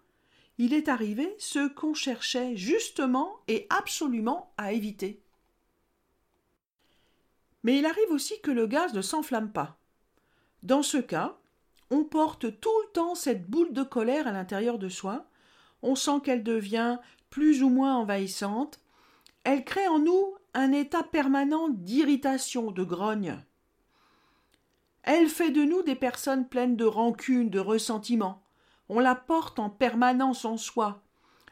il 0.56 0.72
est 0.72 0.88
arrivé 0.88 1.36
ce 1.38 1.68
qu'on 1.68 1.92
cherchait 1.92 2.56
justement 2.56 3.36
et 3.48 3.66
absolument 3.68 4.50
à 4.56 4.72
éviter. 4.72 5.20
Mais 7.62 7.78
il 7.78 7.84
arrive 7.84 8.10
aussi 8.12 8.40
que 8.40 8.50
le 8.50 8.66
gaz 8.66 8.94
ne 8.94 9.02
s'enflamme 9.02 9.52
pas. 9.52 9.76
Dans 10.62 10.82
ce 10.82 10.96
cas, 10.96 11.36
on 11.90 12.04
porte 12.04 12.58
tout 12.60 12.80
le 12.86 12.92
temps 12.94 13.14
cette 13.14 13.46
boule 13.46 13.74
de 13.74 13.82
colère 13.82 14.26
à 14.26 14.32
l'intérieur 14.32 14.78
de 14.78 14.88
soi, 14.88 15.26
on 15.82 15.96
sent 15.96 16.22
qu'elle 16.24 16.42
devient 16.42 16.96
plus 17.28 17.62
ou 17.62 17.68
moins 17.68 17.94
envahissante, 17.94 18.80
elle 19.44 19.66
crée 19.66 19.86
en 19.86 19.98
nous 19.98 20.34
un 20.54 20.72
état 20.72 21.02
permanent 21.02 21.68
d'irritation, 21.68 22.70
de 22.70 22.84
grogne. 22.84 23.38
Elle 25.02 25.28
fait 25.28 25.50
de 25.50 25.62
nous 25.62 25.82
des 25.82 25.94
personnes 25.94 26.48
pleines 26.48 26.76
de 26.76 26.86
rancune, 26.86 27.50
de 27.50 27.60
ressentiment. 27.60 28.45
On 28.88 29.00
la 29.00 29.14
porte 29.14 29.58
en 29.58 29.70
permanence 29.70 30.44
en 30.44 30.56
soi, 30.56 31.02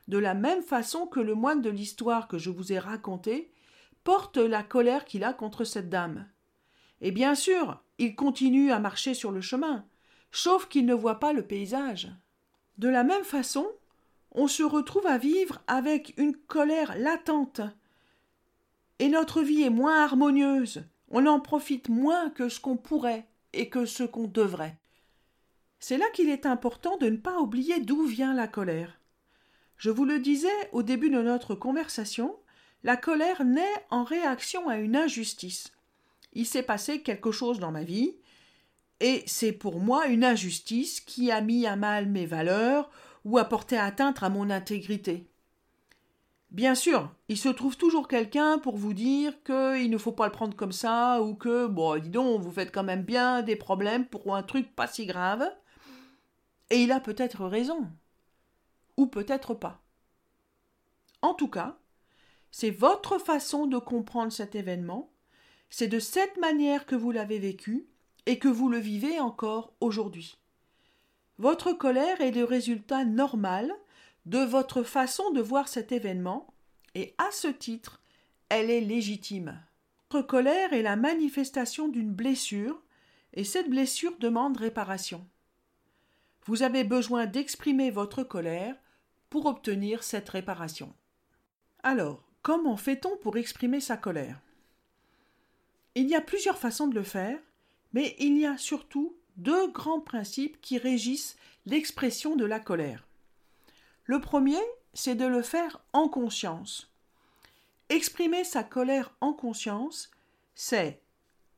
de 0.09 0.19
la 0.19 0.35
même 0.35 0.63
façon 0.63 1.07
que 1.07 1.21
le 1.21 1.35
moine 1.35 1.63
de 1.63 1.71
l'histoire 1.71 2.29
que 2.29 2.39
je 2.39 2.51
vous 2.51 2.73
ai 2.73 2.79
raconté 2.79 3.51
porte 4.05 4.37
la 4.37 4.63
colère 4.63 5.05
qu'il 5.05 5.25
a 5.25 5.33
contre 5.33 5.65
cette 5.65 5.89
dame. 5.89 6.29
Et 7.01 7.11
bien 7.11 7.35
sûr, 7.35 7.83
il 7.99 8.15
continue 8.15 8.71
à 8.71 8.79
marcher 8.79 9.15
sur 9.15 9.33
le 9.33 9.41
chemin, 9.41 9.85
sauf 10.31 10.69
qu'il 10.69 10.87
ne 10.87 10.95
voit 10.95 11.21
pas 11.21 11.33
le 11.33 11.47
paysage. 11.47 12.11
De 12.79 12.89
la 12.89 13.05
même 13.05 13.25
façon, 13.25 13.67
on 14.33 14.49
se 14.49 14.63
retrouve 14.63 15.07
à 15.07 15.19
vivre 15.19 15.63
avec 15.67 16.15
une 16.17 16.37
colère 16.37 16.97
latente. 16.99 17.61
Et 18.99 19.09
notre 19.09 19.43
vie 19.43 19.63
est 19.63 19.71
moins 19.71 20.05
harmonieuse, 20.05 20.85
on 21.11 21.27
en 21.27 21.41
profite 21.41 21.89
moins 21.89 22.31
que 22.31 22.49
ce 22.49 22.61
qu'on 22.61 22.77
pourrait 22.77 23.27
et 23.53 23.69
que 23.69 23.87
ce 23.87 24.03
qu'on 24.03 24.27
devrait. 24.27 24.77
C'est 25.81 25.99
là 25.99 26.07
qu'il 26.15 26.29
est 26.29 26.47
important 26.47 26.97
de 26.97 27.09
ne 27.09 27.17
pas 27.17 27.39
oublier 27.39 27.81
d'où 27.81 28.05
vient 28.05 28.35
la 28.35 28.49
colère. 28.49 28.99
Je 29.77 29.91
vous 29.91 30.05
le 30.05 30.19
disais 30.19 30.49
au 30.73 30.83
début 30.83 31.11
de 31.11 31.21
notre 31.21 31.55
conversation, 31.55 32.37
la 32.85 32.97
colère 32.97 33.45
naît 33.45 33.87
en 33.91 34.05
réaction 34.05 34.69
à 34.69 34.77
une 34.77 34.97
injustice. 34.97 35.73
Il 36.33 36.47
s'est 36.47 36.63
passé 36.63 37.03
quelque 37.03 37.33
chose 37.33 37.59
dans 37.59 37.73
ma 37.73 37.85
vie, 37.85 38.17
et 39.01 39.23
c'est 39.27 39.53
pour 39.53 39.81
moi 39.81 40.07
une 40.07 40.25
injustice 40.25 41.01
qui 41.01 41.31
a 41.31 41.41
mis 41.41 41.67
à 41.67 41.77
mal 41.77 42.07
mes 42.07 42.27
valeurs 42.27 42.91
ou 43.25 43.39
a 43.39 43.45
porté 43.45 43.77
atteinte 43.77 44.23
à 44.23 44.29
mon 44.29 44.51
intégrité. 44.51 45.27
Bien 46.51 46.75
sûr, 46.75 47.11
il 47.29 47.37
se 47.37 47.49
trouve 47.49 47.77
toujours 47.77 48.07
quelqu'un 48.07 48.59
pour 48.59 48.77
vous 48.77 48.95
dire 48.95 49.43
qu'il 49.43 49.91
ne 49.91 49.99
faut 49.99 50.13
pas 50.13 50.27
le 50.27 50.33
prendre 50.33 50.55
comme 50.55 50.73
ça, 50.73 51.21
ou 51.21 51.35
que, 51.35 51.67
bon, 51.67 52.01
dis 52.01 52.11
donc, 52.11 52.41
vous 52.41 52.53
faites 52.53 52.73
quand 52.73 52.85
même 52.85 53.03
bien 53.03 53.43
des 53.43 53.57
problèmes 53.57 54.07
pour 54.07 54.37
un 54.37 54.43
truc 54.43 54.75
pas 54.77 54.87
si 54.87 55.05
grave. 55.05 55.51
Et 56.71 56.83
il 56.83 56.93
a 56.93 57.01
peut-être 57.01 57.45
raison. 57.47 57.91
Ou 58.97 59.07
peut-être 59.07 59.55
pas. 59.55 59.83
En 61.23 61.35
tout 61.35 61.49
cas, 61.49 61.79
c'est 62.51 62.71
votre 62.71 63.19
façon 63.19 63.67
de 63.67 63.79
comprendre 63.79 64.33
cet 64.33 64.55
événement, 64.55 65.11
c'est 65.71 65.89
de 65.89 65.99
cette 65.99 66.37
manière 66.37 66.87
que 66.87 66.95
vous 66.95 67.11
l'avez 67.11 67.39
vécu 67.39 67.89
et 68.27 68.39
que 68.39 68.49
vous 68.49 68.69
le 68.69 68.79
vivez 68.79 69.19
encore 69.19 69.73
aujourd'hui. 69.81 70.39
Votre 71.39 71.73
colère 71.73 72.21
est 72.21 72.31
le 72.31 72.45
résultat 72.45 73.05
normal 73.05 73.75
de 74.27 74.39
votre 74.39 74.83
façon 74.83 75.31
de 75.33 75.41
voir 75.41 75.69
cet 75.69 75.93
événement, 75.93 76.55
et 76.95 77.15
à 77.19 77.31
ce 77.33 77.49
titre, 77.49 78.01
elle 78.49 78.71
est 78.71 78.81
légitime. 78.81 79.61
Votre 80.11 80.27
colère 80.27 80.73
est 80.73 80.83
la 80.83 80.95
manifestation 80.95 81.89
d'une 81.89 82.13
blessure, 82.13 82.81
et 83.33 83.43
cette 83.43 83.69
blessure 83.69 84.17
demande 84.19 84.57
réparation. 84.57 85.27
Vous 86.47 86.63
avez 86.63 86.85
besoin 86.85 87.27
d'exprimer 87.27 87.91
votre 87.91 88.23
colère 88.23 88.77
pour 89.31 89.47
obtenir 89.47 90.03
cette 90.03 90.29
réparation. 90.29 90.93
Alors, 91.83 92.23
comment 92.43 92.77
fait-on 92.77 93.17
pour 93.17 93.37
exprimer 93.37 93.81
sa 93.81 93.97
colère? 93.97 94.41
Il 95.95 96.09
y 96.09 96.15
a 96.15 96.21
plusieurs 96.21 96.59
façons 96.59 96.87
de 96.87 96.95
le 96.95 97.03
faire, 97.03 97.39
mais 97.93 98.15
il 98.19 98.37
y 98.39 98.47
a 98.47 98.59
surtout 98.59 99.17
deux 99.37 99.69
grands 99.69 100.01
principes 100.01 100.61
qui 100.61 100.79
régissent 100.79 101.37
l'expression 101.67 102.37
de 102.37 102.45
la 102.45 102.61
colère. 102.61 103.07
Le 104.05 104.21
premier, 104.21 104.61
c'est 104.93 105.15
de 105.15 105.25
le 105.25 105.43
faire 105.43 105.81
en 105.93 106.09
conscience. 106.09 106.93
Exprimer 107.89 108.45
sa 108.45 108.65
colère 108.65 109.15
en 109.21 109.33
conscience, 109.33 110.11
c'est 110.55 111.01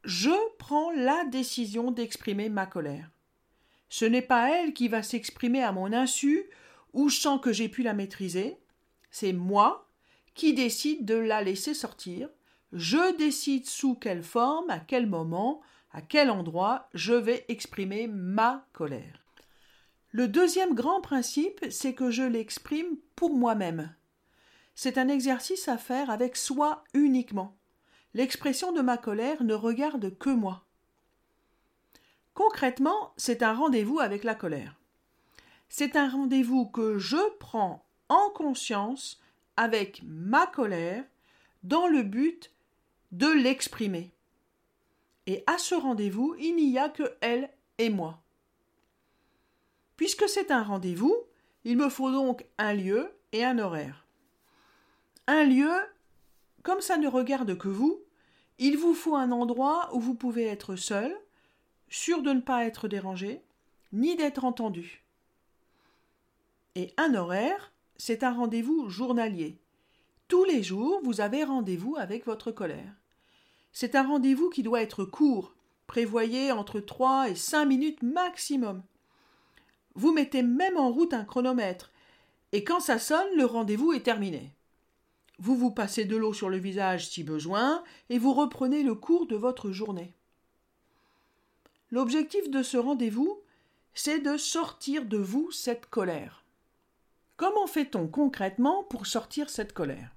je 0.05 0.31
prends 0.59 0.93
la 0.93 1.25
décision 1.25 1.91
d'exprimer 1.91 2.49
ma 2.49 2.67
colère. 2.67 3.11
Ce 3.89 4.05
n'est 4.05 4.23
pas 4.23 4.51
elle 4.51 4.73
qui 4.73 4.89
va 4.89 5.03
s'exprimer 5.03 5.63
à 5.63 5.73
mon 5.73 5.93
insu 5.93 6.45
ou 6.93 7.11
sans 7.11 7.39
que 7.39 7.53
j'ai 7.53 7.69
pu 7.69 7.83
la 7.83 7.95
maîtriser, 7.95 8.59
c'est 9.11 9.33
moi 9.33 9.89
qui 10.35 10.55
décide 10.55 11.05
de 11.05 11.15
la 11.15 11.43
laisser 11.43 11.75
sortir, 11.75 12.29
je 12.73 13.17
décide 13.17 13.67
sous 13.67 13.95
quelle 13.95 14.23
forme, 14.23 14.69
à 14.71 14.81
quel 14.81 15.07
moment, 15.07 15.63
à 15.93 16.03
quel 16.03 16.31
endroit 16.31 16.89
je 16.93 17.15
vais 17.15 17.45
exprimer 17.49 18.07
ma 18.07 18.67
colère. 18.73 19.25
Le 20.11 20.29
deuxième 20.29 20.75
grand 20.75 21.01
principe, 21.01 21.65
c'est 21.71 21.95
que 21.95 22.11
je 22.11 22.23
l'exprime 22.23 22.97
pour 23.15 23.35
moi-même. 23.35 23.95
C'est 24.75 24.99
un 24.99 25.09
exercice 25.09 25.69
à 25.69 25.79
faire 25.79 26.11
avec 26.11 26.37
soi 26.37 26.85
uniquement. 26.93 27.57
L'expression 28.13 28.73
de 28.73 28.83
ma 28.83 28.99
colère 28.99 29.43
ne 29.43 29.55
regarde 29.55 30.17
que 30.19 30.31
moi. 30.31 30.66
Concrètement, 32.37 33.15
c'est 33.17 33.43
un 33.43 33.55
rendez-vous 33.55 33.99
avec 33.99 34.23
la 34.23 34.35
colère. 34.35 34.79
C'est 35.71 35.97
un 35.97 36.07
rendez-vous 36.07 36.67
que 36.67 36.99
je 36.99 37.17
prends 37.39 37.87
en 38.11 38.29
conscience 38.29 39.23
avec 39.57 40.03
ma 40.05 40.47
colère 40.47 41.03
dans 41.63 41.87
le 41.87 42.03
but 42.03 42.53
de 43.11 43.27
l'exprimer. 43.27 44.13
Et 45.27 45.45
à 45.47 45.57
ce 45.57 45.75
rendez-vous, 45.75 46.37
il 46.39 46.57
n'y 46.57 46.79
a 46.79 46.91
que 46.91 47.17
elle 47.23 47.49
et 47.79 47.89
moi. 47.89 48.21
Puisque 49.97 50.29
c'est 50.29 50.51
un 50.51 50.63
rendez-vous, 50.63 51.17
il 51.65 51.79
me 51.79 51.89
faut 51.89 52.11
donc 52.11 52.45
un 52.59 52.75
lieu 52.75 53.11
et 53.33 53.47
un 53.47 53.59
horaire. 53.59 54.07
Un 55.27 55.45
lieu, 55.45 55.73
comme 56.63 56.83
ça 56.83 56.99
ne 56.99 57.09
regarde 57.09 57.57
que 57.57 57.69
vous, 57.69 57.99
il 58.59 58.77
vous 58.77 58.93
faut 58.93 59.17
un 59.17 59.33
endroit 59.33 59.89
où 59.95 60.01
vous 60.01 60.15
pouvez 60.15 60.45
être 60.45 60.77
seul, 60.77 61.19
sûr 61.89 62.23
de 62.23 62.31
ne 62.31 62.41
pas 62.41 62.65
être 62.65 62.89
dérangé, 62.89 63.43
ni 63.93 64.17
d'être 64.17 64.45
entendu. 64.45 65.05
Et 66.75 66.93
un 66.97 67.15
horaire, 67.15 67.73
c'est 67.97 68.23
un 68.23 68.33
rendez-vous 68.33 68.89
journalier. 68.89 69.59
Tous 70.29 70.45
les 70.45 70.63
jours, 70.63 71.01
vous 71.05 71.21
avez 71.21 71.45
rendez-vous 71.45 71.97
avec 71.97 72.27
votre 72.27 72.51
colère. 72.51 72.93
C'est 73.73 73.95
un 73.95 74.07
rendez-vous 74.07 74.51
qui 74.51 74.63
doit 74.63 74.83
être 74.83 75.05
court. 75.05 75.55
Prévoyez 75.87 76.51
entre 76.53 76.81
trois 76.81 77.29
et 77.29 77.35
cinq 77.35 77.67
minutes 77.67 78.03
maximum. 78.03 78.83
Vous 79.95 80.13
mettez 80.13 80.43
même 80.43 80.77
en 80.77 80.91
route 80.91 81.15
un 81.15 81.25
chronomètre, 81.25 81.93
et 82.53 82.65
quand 82.65 82.81
ça 82.81 82.99
sonne, 82.99 83.29
le 83.37 83.45
rendez-vous 83.45 83.93
est 83.93 84.03
terminé. 84.03 84.53
Vous 85.39 85.57
vous 85.57 85.71
passez 85.71 86.05
de 86.05 86.17
l'eau 86.17 86.33
sur 86.33 86.49
le 86.49 86.57
visage 86.57 87.09
si 87.09 87.23
besoin, 87.23 87.85
et 88.09 88.19
vous 88.19 88.33
reprenez 88.33 88.83
le 88.83 88.95
cours 88.95 89.27
de 89.27 89.37
votre 89.37 89.71
journée. 89.71 90.16
L'objectif 91.91 92.51
de 92.51 92.63
ce 92.63 92.77
rendez-vous, 92.77 93.41
c'est 93.95 94.19
de 94.19 94.37
sortir 94.37 95.05
de 95.05 95.19
vous 95.19 95.51
cette 95.53 95.87
colère. 95.87 96.45
Comment 97.37 97.67
fait-on 97.67 98.09
concrètement 98.09 98.83
pour 98.85 99.07
sortir 99.07 99.51
cette 99.51 99.73
colère? 99.73 100.11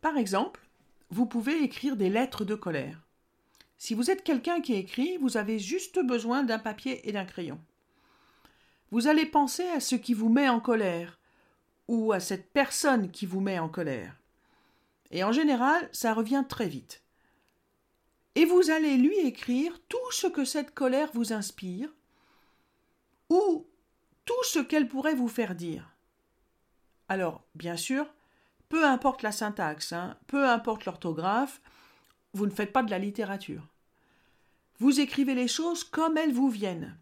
Par 0.00 0.16
exemple, 0.16 0.60
vous 1.10 1.26
pouvez 1.26 1.62
écrire 1.62 1.96
des 1.96 2.10
lettres 2.10 2.44
de 2.44 2.54
colère. 2.54 2.98
Si 3.78 3.94
vous 3.94 4.10
êtes 4.10 4.24
quelqu'un 4.24 4.60
qui 4.60 4.74
écrit, 4.74 5.18
vous 5.18 5.36
avez 5.36 5.58
juste 5.58 5.98
besoin 5.98 6.42
d'un 6.42 6.58
papier 6.58 7.08
et 7.08 7.12
d'un 7.12 7.24
crayon. 7.24 7.60
Vous 8.90 9.06
allez 9.06 9.26
penser 9.26 9.66
à 9.68 9.80
ce 9.80 9.94
qui 9.94 10.14
vous 10.14 10.28
met 10.28 10.48
en 10.48 10.60
colère, 10.60 11.18
ou 11.88 12.12
à 12.12 12.20
cette 12.20 12.50
personne 12.52 13.10
qui 13.10 13.26
vous 13.26 13.40
met 13.40 13.58
en 13.58 13.68
colère. 13.68 14.16
Et 15.10 15.24
en 15.24 15.32
général, 15.32 15.88
ça 15.92 16.14
revient 16.14 16.44
très 16.48 16.68
vite. 16.68 17.02
Et 18.34 18.44
vous 18.44 18.70
allez 18.70 18.96
lui 18.96 19.18
écrire 19.18 19.78
tout 19.88 20.10
ce 20.10 20.26
que 20.26 20.44
cette 20.44 20.74
colère 20.74 21.10
vous 21.12 21.32
inspire, 21.32 21.92
ou 23.28 23.66
tout 24.24 24.44
ce 24.44 24.58
qu'elle 24.58 24.88
pourrait 24.88 25.14
vous 25.14 25.28
faire 25.28 25.54
dire. 25.54 25.90
Alors, 27.08 27.44
bien 27.54 27.76
sûr, 27.76 28.06
peu 28.68 28.86
importe 28.86 29.22
la 29.22 29.32
syntaxe, 29.32 29.92
hein, 29.92 30.16
peu 30.26 30.48
importe 30.48 30.86
l'orthographe, 30.86 31.60
vous 32.32 32.46
ne 32.46 32.50
faites 32.50 32.72
pas 32.72 32.82
de 32.82 32.90
la 32.90 32.98
littérature. 32.98 33.66
Vous 34.78 35.00
écrivez 35.00 35.34
les 35.34 35.48
choses 35.48 35.84
comme 35.84 36.16
elles 36.16 36.32
vous 36.32 36.48
viennent. 36.48 36.96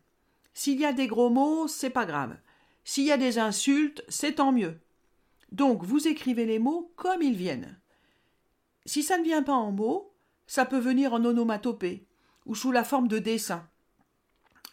S'il 0.53 0.81
y 0.81 0.85
a 0.85 0.93
des 0.93 1.07
gros 1.07 1.31
mots, 1.31 1.69
c'est 1.69 1.91
pas 1.91 2.07
grave. 2.07 2.37
S'il 2.85 3.05
y 3.05 3.13
a 3.13 3.17
des 3.17 3.39
insultes, 3.39 4.05
c'est 4.09 4.35
tant 4.35 4.51
mieux. 4.53 4.81
Donc, 5.53 5.85
vous 5.85 6.09
écrivez 6.09 6.45
les 6.45 6.59
mots 6.59 6.93
comme 6.97 7.23
ils 7.23 7.37
viennent. 7.37 7.79
Si 8.85 9.03
ça 9.03 9.19
ne 9.19 9.25
vient 9.25 9.43
pas 9.43 9.55
en 9.55 9.73
mots, 9.73 10.10
ça 10.50 10.66
peut 10.66 10.78
venir 10.78 11.14
en 11.14 11.25
onomatopée 11.25 12.07
ou 12.45 12.54
sous 12.54 12.73
la 12.73 12.85
forme 12.85 13.09
de 13.09 13.19
dessin. 13.19 13.69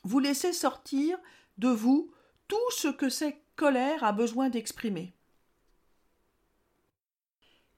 Vous 0.04 0.20
laissez 0.20 0.54
sortir 0.54 1.18
de 1.58 1.70
vous 1.70 2.12
tout 2.48 2.72
ce 2.72 2.88
que 2.88 3.10
cette 3.10 3.42
colère 3.56 4.04
a 4.04 4.12
besoin 4.12 4.50
d'exprimer 4.50 5.14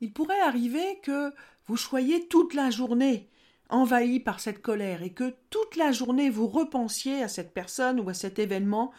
il 0.02 0.14
pourrait 0.14 0.40
arriver 0.40 1.00
que 1.04 1.34
vous 1.68 1.78
soyez 1.78 2.28
toute 2.28 2.54
la 2.54 2.70
journée 2.70 3.30
envahi 3.70 4.20
par 4.20 4.40
cette 4.40 4.62
colère 4.62 5.04
et 5.04 5.14
que 5.14 5.36
toute 5.50 5.76
la 5.76 5.92
journée 5.92 6.30
vous 6.30 6.48
repensiez 6.48 7.22
à 7.22 7.28
cette 7.28 7.54
personne 7.54 8.00
ou 8.00 8.10
à 8.10 8.14
cet 8.14 8.40
événement 8.40 8.92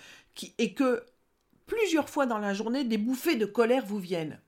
et 0.58 0.74
que 0.74 1.04
plusieurs 1.66 2.08
fois 2.08 2.26
dans 2.26 2.38
la 2.38 2.54
journée 2.54 2.84
des 2.84 2.98
bouffées 2.98 3.36
de 3.36 3.46
colère 3.46 3.84
vous 3.84 3.98
viennent. 3.98 4.40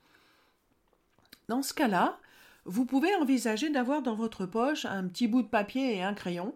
Dans 1.49 1.62
ce 1.62 1.75
cas-là, 1.75 2.18
vous 2.64 2.85
pouvez 2.85 3.14
envisager 3.16 3.71
d'avoir 3.71 4.02
dans 4.02 4.14
votre 4.14 4.47
poche 4.47 4.85
un 4.85 5.09
petit 5.09 5.26
bout 5.26 5.42
de 5.42 5.49
papier 5.49 5.97
et 5.97 6.02
un 6.02 6.14
crayon 6.14 6.54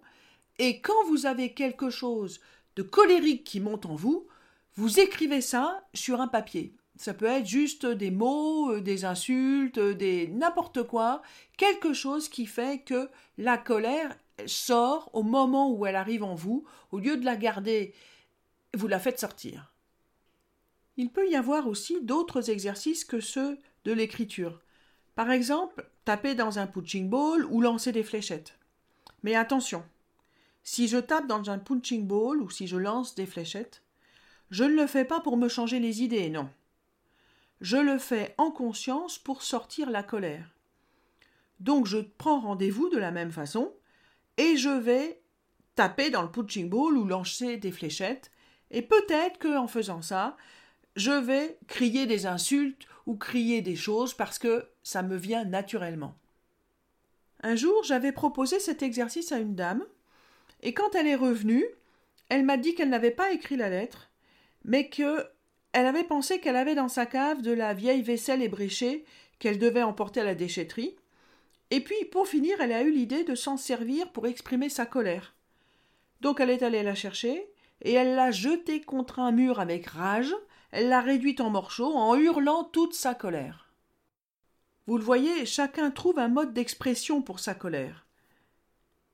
Et 0.59 0.81
quand 0.81 1.05
vous 1.09 1.27
avez 1.27 1.53
quelque 1.53 1.91
chose 1.91 2.41
de 2.77 2.83
colérique 2.83 3.45
qui 3.45 3.61
monte 3.61 3.87
en 3.87 3.95
vous, 3.95 4.27
vous 4.75 5.01
écrivez 5.01 5.41
ça 5.41 5.85
sur 5.95 6.21
un 6.21 6.29
papier. 6.29 6.75
Ça 6.97 7.13
peut 7.13 7.27
être 7.27 7.47
juste 7.47 7.85
des 7.87 8.11
mots, 8.11 8.73
euh, 8.73 8.81
des 8.81 9.05
insultes, 9.05 9.79
euh, 9.79 9.95
des 9.95 10.29
n'importe 10.29 10.83
quoi, 10.83 11.23
quelque 11.57 11.93
chose 11.93 12.29
qui 12.29 12.47
fait 12.47 12.83
que 12.85 13.11
la 13.37 13.59
colère 13.59 14.17
sort 14.47 15.11
au 15.13 15.23
moment 15.23 15.73
où 15.73 15.87
elle 15.87 15.97
arrive 15.97 16.23
en 16.23 16.35
vous, 16.35 16.65
au 16.93 16.99
lieu 16.99 17.17
de 17.17 17.25
la 17.25 17.37
garder, 17.37 17.95
vous 18.75 18.87
la 18.87 18.99
faites 18.99 19.21
sortir. 19.21 19.73
Il 20.97 21.11
peut 21.11 21.29
y 21.29 21.37
avoir 21.37 21.69
aussi 21.69 22.01
d'autres 22.03 22.51
exercices 22.51 23.05
que 23.05 23.21
ceux 23.21 23.59
de 23.85 23.93
l'écriture. 23.93 24.63
Par 25.15 25.31
exemple, 25.31 25.89
taper 26.07 26.37
dans 26.37 26.61
un 26.61 26.69
punching 26.69 27.11
ball 27.11 27.45
ou 27.51 27.61
lancer 27.61 27.91
des 27.91 28.05
fléchettes. 28.05 28.57
Mais 29.25 29.35
attention, 29.35 29.85
si 30.63 30.87
je 30.87 30.99
tape 30.99 31.27
dans 31.27 31.51
un 31.51 31.59
punching 31.59 32.07
ball 32.07 32.41
ou 32.41 32.49
si 32.49 32.69
je 32.69 32.77
lance 32.77 33.17
des 33.17 33.27
fléchettes, 33.27 33.83
je 34.51 34.63
ne 34.63 34.77
le 34.77 34.87
fais 34.87 35.05
pas 35.05 35.19
pour 35.19 35.37
me 35.37 35.49
changer 35.49 35.81
les 35.81 36.05
idées, 36.05 36.31
non. 36.31 36.49
Je 37.61 37.77
le 37.77 37.99
fais 37.99 38.37
en 38.39 38.53
conscience 38.53 39.19
pour 39.19 39.43
sortir 39.43 39.91
la 39.91 40.05
colère. 40.05 40.49
Donc 41.59 41.87
je 41.87 41.99
prends 41.99 42.41
rendez-vous 42.41 42.89
de 42.89 42.99
la 42.99 43.11
même 43.11 43.33
façon 43.33 43.73
et 44.37 44.57
je 44.57 44.69
vais 44.69 45.21
taper 45.75 46.11
dans 46.11 46.23
le 46.23 46.31
punching 46.31 46.71
ball 46.71 46.97
ou 46.97 47.05
lancer 47.05 47.57
des 47.57 47.73
fléchettes 47.73 48.31
et 48.71 48.83
peut-être 48.83 49.39
que 49.39 49.59
en 49.59 49.67
faisant 49.67 50.03
ça, 50.03 50.37
je 50.95 51.11
vais 51.11 51.59
crier 51.67 52.07
des 52.07 52.27
insultes 52.27 52.87
ou 53.07 53.17
crier 53.17 53.63
des 53.63 53.77
choses 53.77 54.15
parce 54.15 54.39
que 54.39 54.69
ça 54.83 55.03
me 55.03 55.17
vient 55.17 55.45
naturellement. 55.45 56.17
Un 57.43 57.55
jour, 57.55 57.83
j'avais 57.85 58.13
proposé 58.13 58.59
cet 58.59 58.83
exercice 58.83 59.33
à 59.33 59.39
une 59.39 59.55
dame, 59.55 59.85
et 60.63 60.75
quand 60.75 60.95
elle 60.95 61.07
est 61.07 61.15
revenue, 61.15 61.65
elle 62.29 62.45
m'a 62.45 62.57
dit 62.57 62.75
qu'elle 62.75 62.89
n'avait 62.89 63.11
pas 63.11 63.33
écrit 63.33 63.57
la 63.57 63.71
lettre, 63.71 64.11
mais 64.65 64.89
que 64.89 65.27
elle 65.73 65.87
avait 65.87 66.05
pensé 66.05 66.41
qu'elle 66.41 66.57
avait 66.57 66.75
dans 66.75 66.89
sa 66.89 67.05
cave 67.05 67.43
de 67.43 67.53
la 67.53 67.75
vieille 67.75 68.03
vaisselle 68.03 68.43
ébréchée 68.43 69.05
qu'elle 69.39 69.59
devait 69.59 69.83
emporter 69.83 70.21
à 70.21 70.25
la 70.25 70.35
déchetterie. 70.35 70.97
Et 71.71 71.81
puis, 71.81 72.07
pour 72.11 72.27
finir, 72.27 72.61
elle 72.61 72.73
a 72.73 72.83
eu 72.83 72.91
l'idée 72.91 73.25
de 73.25 73.35
s'en 73.35 73.59
servir 73.59 74.11
pour 74.13 74.27
exprimer 74.27 74.71
sa 74.71 74.87
colère. 74.87 75.35
Donc 76.23 76.41
elle 76.41 76.51
est 76.51 76.63
allée 76.63 76.83
la 76.83 76.95
chercher, 76.95 77.47
et 77.83 77.93
elle 77.93 78.15
l'a 78.15 78.31
jetée 78.31 78.81
contre 78.81 79.19
un 79.19 79.33
mur 79.33 79.61
avec 79.61 79.87
rage, 79.87 80.35
elle 80.77 80.91
l'a 80.91 81.01
réduite 81.01 81.41
en 81.41 81.49
morceaux 81.49 81.95
en 81.95 82.17
hurlant 82.17 82.63
toute 82.63 82.93
sa 82.93 83.15
colère. 83.15 83.73
Vous 84.87 84.99
le 84.99 85.03
voyez, 85.03 85.47
chacun 85.47 85.91
trouve 85.91 86.19
un 86.19 86.29
mode 86.29 86.53
d'expression 86.53 87.23
pour 87.23 87.41
sa 87.41 87.55
colère. 87.55 88.07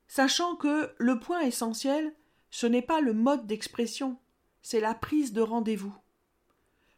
Sachant 0.09 0.57
que 0.57 0.93
le 0.97 1.19
point 1.21 1.39
essentiel, 1.39 2.13
ce 2.51 2.67
n'est 2.67 2.81
pas 2.81 2.99
le 2.99 3.13
mode 3.13 3.47
d'expression, 3.47 4.17
c'est 4.61 4.81
la 4.81 4.93
prise 4.93 5.31
de 5.31 5.39
rendez-vous. 5.39 5.95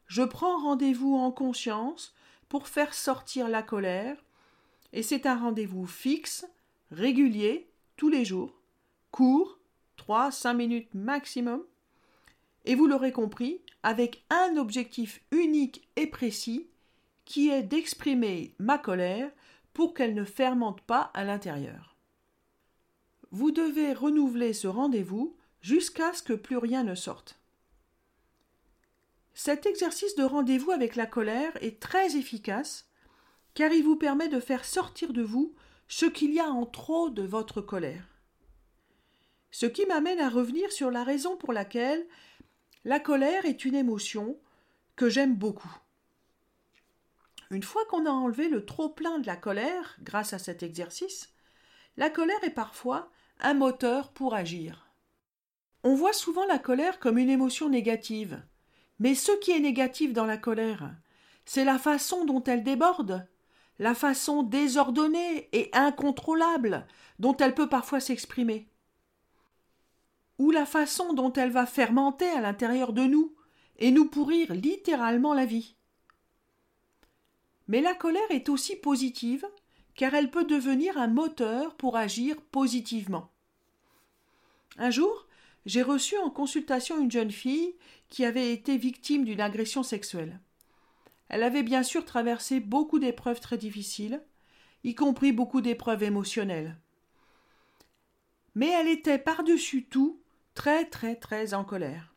Je 0.08 0.24
prends 0.24 0.58
rendez-vous 0.58 1.16
en 1.16 1.32
conscience 1.32 2.16
pour 2.50 2.68
faire 2.68 2.96
sortir 2.96 3.48
la 3.48 3.62
colère, 3.62 4.18
et 4.94 5.04
c'est 5.04 5.28
un 5.28 5.36
rendez-vous 5.36 5.86
fixe, 5.86 6.48
régulier, 6.90 7.70
tous 7.98 8.10
les 8.10 8.26
jours, 8.26 8.58
court, 9.12 9.60
trois, 9.96 10.32
cinq 10.32 10.56
minutes 10.56 10.96
maximum, 10.96 11.62
et 12.66 12.74
vous 12.74 12.88
l'aurez 12.88 13.12
compris, 13.12 13.62
avec 13.86 14.26
un 14.32 14.58
objectif 14.58 15.22
unique 15.30 15.88
et 15.96 16.08
précis, 16.08 16.68
qui 17.24 17.52
est 17.52 17.62
d'exprimer 17.62 18.56
ma 18.58 18.80
colère 18.80 19.30
pour 19.74 19.94
qu'elle 19.94 20.16
ne 20.16 20.26
fermente 20.26 20.82
pas 20.82 21.12
à 21.14 21.24
l'intérieur. 21.24 21.96
Vous 23.30 23.52
devez 23.52 23.94
renouveler 23.94 24.54
ce 24.54 24.68
rendez-vous 24.68 25.38
jusqu'à 25.62 26.14
ce 26.14 26.24
que 26.24 26.34
plus 26.34 26.58
rien 26.58 26.84
ne 26.84 26.96
sorte. 26.96 27.40
Cet 29.36 29.68
exercice 29.68 30.16
de 30.16 30.24
rendez-vous 30.24 30.72
avec 30.72 30.96
la 30.96 31.06
colère 31.06 31.52
est 31.62 31.80
très 31.80 32.18
efficace 32.18 32.90
car 33.54 33.72
il 33.72 33.84
vous 33.84 33.98
permet 33.98 34.30
de 34.30 34.40
faire 34.40 34.66
sortir 34.66 35.14
de 35.14 35.22
vous 35.22 35.54
ce 35.88 36.08
qu'il 36.08 36.34
y 36.34 36.40
a 36.40 36.50
en 36.50 36.66
trop 36.66 37.12
de 37.12 37.22
votre 37.22 37.62
colère. 37.62 38.08
Ce 39.52 39.68
qui 39.68 39.86
m'amène 39.86 40.20
à 40.20 40.30
revenir 40.30 40.72
sur 40.72 40.90
la 40.90 41.04
raison 41.04 41.38
pour 41.38 41.54
laquelle 41.54 42.04
la 42.86 43.00
colère 43.00 43.46
est 43.46 43.66
une 43.66 43.74
émotion 43.74 44.38
que 44.96 45.10
j'aime 45.10 45.36
beaucoup. 45.36 45.76
Une 47.50 47.64
fois 47.64 47.84
qu'on 47.90 48.06
a 48.06 48.12
enlevé 48.12 48.48
le 48.48 48.64
trop-plein 48.64 49.18
de 49.18 49.26
la 49.26 49.36
colère 49.36 49.98
grâce 50.04 50.34
à 50.34 50.40
cet 50.40 50.62
exercice, 50.62 51.34
la 51.98 52.12
colère 52.12 52.44
est 52.44 52.52
parfois 52.52 53.10
un 53.40 53.56
moteur 53.56 54.12
pour 54.12 54.36
agir. 54.36 54.88
On 55.84 55.96
voit 55.96 56.14
souvent 56.14 56.46
la 56.46 56.60
colère 56.60 57.00
comme 57.00 57.18
une 57.18 57.30
émotion 57.30 57.70
négative. 57.70 58.42
Mais 59.00 59.16
ce 59.16 59.32
qui 59.40 59.52
est 59.52 59.60
négatif 59.60 60.14
dans 60.14 60.26
la 60.26 60.38
colère, 60.38 60.96
c'est 61.44 61.66
la 61.66 61.80
façon 61.80 62.24
dont 62.24 62.44
elle 62.44 62.64
déborde, 62.64 63.28
la 63.80 63.96
façon 63.96 64.44
désordonnée 64.44 65.50
et 65.54 65.72
incontrôlable 65.74 66.86
dont 67.18 67.36
elle 67.38 67.56
peut 67.56 67.70
parfois 67.70 68.00
s'exprimer 68.00 68.70
ou 70.38 70.52
la 70.52 70.66
façon 70.66 71.14
dont 71.14 71.32
elle 71.34 71.52
va 71.52 71.66
fermenter 71.66 72.30
à 72.30 72.42
l'intérieur 72.42 72.94
de 72.94 73.04
nous 73.04 73.34
et 73.78 73.92
nous 73.92 74.06
pourrir 74.06 74.54
littéralement 74.54 75.34
la 75.34 75.46
vie. 75.46 75.76
Mais 77.68 77.82
la 77.82 77.96
colère 77.96 78.30
est 78.30 78.50
aussi 78.50 78.76
positive, 78.76 79.46
car 79.96 80.14
elle 80.14 80.30
peut 80.30 80.46
devenir 80.46 80.98
un 80.98 81.08
moteur 81.08 81.76
pour 81.76 81.98
agir 81.98 82.42
positivement. 82.42 83.32
Un 84.78 84.92
jour, 84.92 85.28
j'ai 85.66 85.82
reçu 85.82 86.18
en 86.18 86.30
consultation 86.30 87.00
une 87.00 87.12
jeune 87.12 87.32
fille 87.32 87.76
qui 88.10 88.26
avait 88.26 88.54
été 88.54 88.78
victime 88.78 89.26
d'une 89.26 89.42
agression 89.42 89.84
sexuelle. 89.84 90.40
Elle 91.30 91.44
avait 91.44 91.64
bien 91.64 91.82
sûr 91.82 92.06
traversé 92.06 92.60
beaucoup 92.60 93.00
d'épreuves 93.00 93.40
très 93.40 93.58
difficiles, 93.58 94.22
y 94.84 94.94
compris 94.94 95.32
beaucoup 95.32 95.62
d'épreuves 95.62 96.04
émotionnelles. 96.04 96.78
Mais 98.54 98.70
elle 98.70 98.88
était 98.88 99.18
par-dessus 99.18 99.86
tout 99.86 100.20
très 100.56 100.86
très 100.86 101.16
très 101.16 101.54
en 101.54 101.64
colère. 101.64 102.14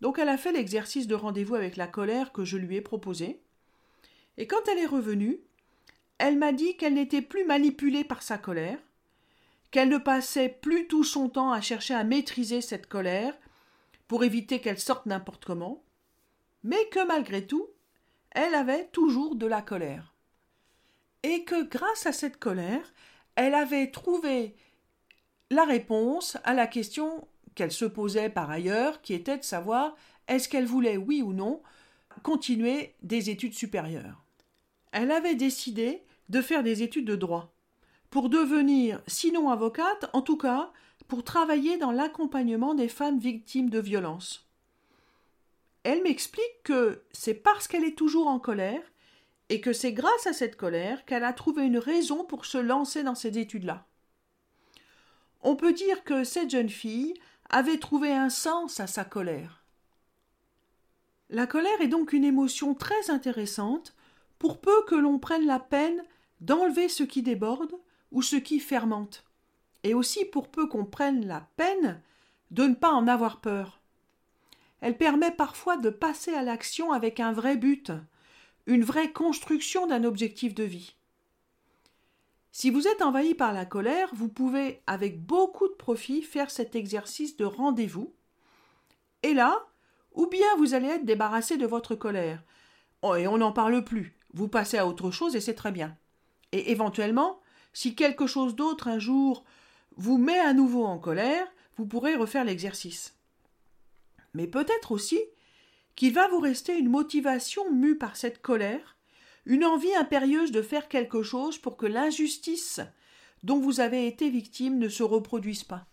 Donc 0.00 0.18
elle 0.18 0.28
a 0.28 0.38
fait 0.38 0.52
l'exercice 0.52 1.06
de 1.06 1.14
rendez-vous 1.14 1.56
avec 1.56 1.76
la 1.76 1.86
colère 1.86 2.32
que 2.32 2.44
je 2.44 2.56
lui 2.56 2.76
ai 2.76 2.80
proposé. 2.80 3.42
Et 4.36 4.46
quand 4.46 4.68
elle 4.68 4.78
est 4.78 4.86
revenue, 4.86 5.40
elle 6.18 6.38
m'a 6.38 6.52
dit 6.52 6.76
qu'elle 6.76 6.94
n'était 6.94 7.22
plus 7.22 7.44
manipulée 7.44 8.04
par 8.04 8.22
sa 8.22 8.38
colère, 8.38 8.78
qu'elle 9.70 9.88
ne 9.88 9.98
passait 9.98 10.48
plus 10.48 10.86
tout 10.86 11.04
son 11.04 11.28
temps 11.28 11.52
à 11.52 11.60
chercher 11.60 11.94
à 11.94 12.04
maîtriser 12.04 12.60
cette 12.60 12.86
colère 12.86 13.34
pour 14.08 14.24
éviter 14.24 14.60
qu'elle 14.60 14.78
sorte 14.78 15.06
n'importe 15.06 15.44
comment, 15.44 15.82
mais 16.62 16.88
que 16.90 17.06
malgré 17.06 17.46
tout, 17.46 17.68
elle 18.32 18.54
avait 18.54 18.88
toujours 18.88 19.36
de 19.36 19.46
la 19.46 19.62
colère. 19.62 20.14
Et 21.22 21.44
que 21.44 21.64
grâce 21.64 22.06
à 22.06 22.12
cette 22.12 22.38
colère, 22.38 22.92
elle 23.36 23.54
avait 23.54 23.90
trouvé 23.90 24.56
la 25.50 25.64
réponse 25.64 26.36
à 26.44 26.54
la 26.54 26.66
question 26.66 27.26
qu'elle 27.54 27.72
se 27.72 27.84
posait 27.84 28.30
par 28.30 28.50
ailleurs, 28.50 29.02
qui 29.02 29.14
était 29.14 29.38
de 29.38 29.44
savoir 29.44 29.96
est-ce 30.28 30.48
qu'elle 30.48 30.66
voulait, 30.66 30.96
oui 30.96 31.22
ou 31.22 31.32
non, 31.32 31.60
continuer 32.22 32.94
des 33.02 33.30
études 33.30 33.54
supérieures. 33.54 34.22
Elle 34.92 35.10
avait 35.10 35.34
décidé 35.34 36.04
de 36.28 36.40
faire 36.40 36.62
des 36.62 36.82
études 36.82 37.06
de 37.06 37.16
droit, 37.16 37.52
pour 38.10 38.28
devenir, 38.28 39.02
sinon 39.06 39.50
avocate, 39.50 40.08
en 40.12 40.22
tout 40.22 40.36
cas, 40.36 40.72
pour 41.08 41.24
travailler 41.24 41.76
dans 41.76 41.90
l'accompagnement 41.90 42.74
des 42.74 42.88
femmes 42.88 43.18
victimes 43.18 43.70
de 43.70 43.80
violences. 43.80 44.48
Elle 45.82 46.02
m'explique 46.02 46.62
que 46.62 47.02
c'est 47.10 47.34
parce 47.34 47.66
qu'elle 47.66 47.84
est 47.84 47.98
toujours 47.98 48.28
en 48.28 48.38
colère, 48.38 48.82
et 49.48 49.60
que 49.60 49.72
c'est 49.72 49.92
grâce 49.92 50.28
à 50.28 50.32
cette 50.32 50.56
colère 50.56 51.04
qu'elle 51.04 51.24
a 51.24 51.32
trouvé 51.32 51.64
une 51.64 51.78
raison 51.78 52.24
pour 52.24 52.44
se 52.44 52.58
lancer 52.58 53.02
dans 53.02 53.16
ces 53.16 53.36
études-là. 53.38 53.89
On 55.42 55.56
peut 55.56 55.72
dire 55.72 56.04
que 56.04 56.24
cette 56.24 56.50
jeune 56.50 56.68
fille 56.68 57.14
avait 57.48 57.78
trouvé 57.78 58.12
un 58.12 58.30
sens 58.30 58.80
à 58.80 58.86
sa 58.86 59.04
colère. 59.04 59.64
La 61.30 61.46
colère 61.46 61.80
est 61.80 61.88
donc 61.88 62.12
une 62.12 62.24
émotion 62.24 62.74
très 62.74 63.10
intéressante 63.10 63.94
pour 64.38 64.60
peu 64.60 64.84
que 64.86 64.94
l'on 64.94 65.18
prenne 65.18 65.46
la 65.46 65.60
peine 65.60 66.02
d'enlever 66.40 66.88
ce 66.88 67.02
qui 67.02 67.22
déborde 67.22 67.72
ou 68.10 68.22
ce 68.22 68.36
qui 68.36 68.58
fermente, 68.58 69.24
et 69.84 69.94
aussi 69.94 70.24
pour 70.24 70.48
peu 70.48 70.66
qu'on 70.66 70.84
prenne 70.84 71.26
la 71.26 71.46
peine 71.56 72.02
de 72.50 72.64
ne 72.64 72.74
pas 72.74 72.92
en 72.92 73.06
avoir 73.06 73.40
peur. 73.40 73.80
Elle 74.80 74.96
permet 74.96 75.30
parfois 75.30 75.76
de 75.76 75.90
passer 75.90 76.34
à 76.34 76.42
l'action 76.42 76.92
avec 76.92 77.20
un 77.20 77.32
vrai 77.32 77.56
but, 77.56 77.92
une 78.66 78.82
vraie 78.82 79.12
construction 79.12 79.86
d'un 79.86 80.04
objectif 80.04 80.54
de 80.54 80.64
vie. 80.64 80.96
Si 82.52 82.70
vous 82.70 82.88
êtes 82.88 83.02
envahi 83.02 83.34
par 83.34 83.52
la 83.52 83.64
colère, 83.64 84.10
vous 84.12 84.28
pouvez, 84.28 84.82
avec 84.86 85.24
beaucoup 85.24 85.68
de 85.68 85.74
profit, 85.74 86.22
faire 86.22 86.50
cet 86.50 86.74
exercice 86.74 87.36
de 87.36 87.44
rendez-vous. 87.44 88.12
Et 89.22 89.34
là, 89.34 89.66
ou 90.12 90.26
bien 90.26 90.56
vous 90.58 90.74
allez 90.74 90.88
être 90.88 91.04
débarrassé 91.04 91.56
de 91.56 91.66
votre 91.66 91.94
colère. 91.94 92.42
Oh, 93.02 93.14
et 93.14 93.26
on 93.26 93.38
n'en 93.38 93.52
parle 93.52 93.84
plus. 93.84 94.16
Vous 94.32 94.48
passez 94.48 94.78
à 94.78 94.86
autre 94.86 95.10
chose 95.10 95.36
et 95.36 95.40
c'est 95.40 95.54
très 95.54 95.72
bien. 95.72 95.96
Et 96.52 96.72
éventuellement, 96.72 97.40
si 97.72 97.94
quelque 97.94 98.26
chose 98.26 98.56
d'autre 98.56 98.88
un 98.88 98.98
jour 98.98 99.44
vous 99.96 100.18
met 100.18 100.38
à 100.38 100.52
nouveau 100.52 100.84
en 100.84 100.98
colère, 100.98 101.46
vous 101.76 101.86
pourrez 101.86 102.16
refaire 102.16 102.44
l'exercice. 102.44 103.16
Mais 104.34 104.46
peut-être 104.46 104.92
aussi 104.92 105.20
qu'il 105.96 106.12
va 106.12 106.28
vous 106.28 106.40
rester 106.40 106.76
une 106.78 106.88
motivation 106.88 107.70
mue 107.72 107.98
par 107.98 108.16
cette 108.16 108.40
colère, 108.40 108.96
une 109.46 109.64
envie 109.64 109.94
impérieuse 109.94 110.52
de 110.52 110.62
faire 110.62 110.88
quelque 110.88 111.22
chose 111.22 111.58
pour 111.58 111.76
que 111.76 111.86
l'injustice 111.86 112.80
dont 113.42 113.58
vous 113.58 113.80
avez 113.80 114.06
été 114.06 114.30
victime 114.30 114.78
ne 114.78 114.88
se 114.88 115.02
reproduise 115.02 115.64
pas. 115.64 115.86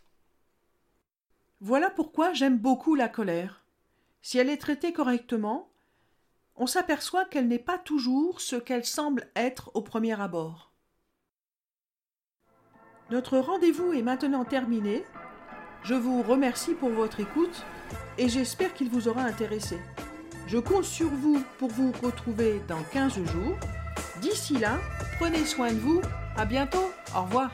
Voilà 1.61 1.89
pourquoi 1.89 2.33
j'aime 2.33 2.57
beaucoup 2.57 2.95
la 2.95 3.09
colère. 3.09 3.63
Si 4.21 4.37
elle 4.37 4.49
est 4.49 4.57
traitée 4.57 4.93
correctement, 4.93 5.71
on 6.55 6.67
s'aperçoit 6.67 7.25
qu'elle 7.25 7.47
n'est 7.47 7.59
pas 7.59 7.77
toujours 7.77 8.41
ce 8.41 8.55
qu'elle 8.55 8.85
semble 8.85 9.29
être 9.35 9.71
au 9.73 9.81
premier 9.81 10.19
abord. 10.19 10.71
Notre 13.09 13.37
rendez-vous 13.37 13.93
est 13.93 14.01
maintenant 14.01 14.43
terminé. 14.43 15.03
Je 15.83 15.93
vous 15.93 16.21
remercie 16.23 16.73
pour 16.73 16.89
votre 16.89 17.21
écoute 17.21 17.63
et 18.17 18.27
j'espère 18.27 18.73
qu'il 18.73 18.89
vous 18.89 19.07
aura 19.07 19.21
intéressé. 19.21 19.79
Je 20.47 20.57
compte 20.57 20.85
sur 20.85 21.09
vous 21.09 21.43
pour 21.59 21.69
vous 21.69 21.91
retrouver 22.01 22.61
dans 22.69 22.81
15 22.93 23.15
jours. 23.15 23.57
D'ici 24.21 24.57
là, 24.57 24.79
prenez 25.19 25.45
soin 25.45 25.73
de 25.73 25.79
vous. 25.79 26.01
À 26.37 26.45
bientôt. 26.45 26.89
Au 27.13 27.23
revoir. 27.23 27.51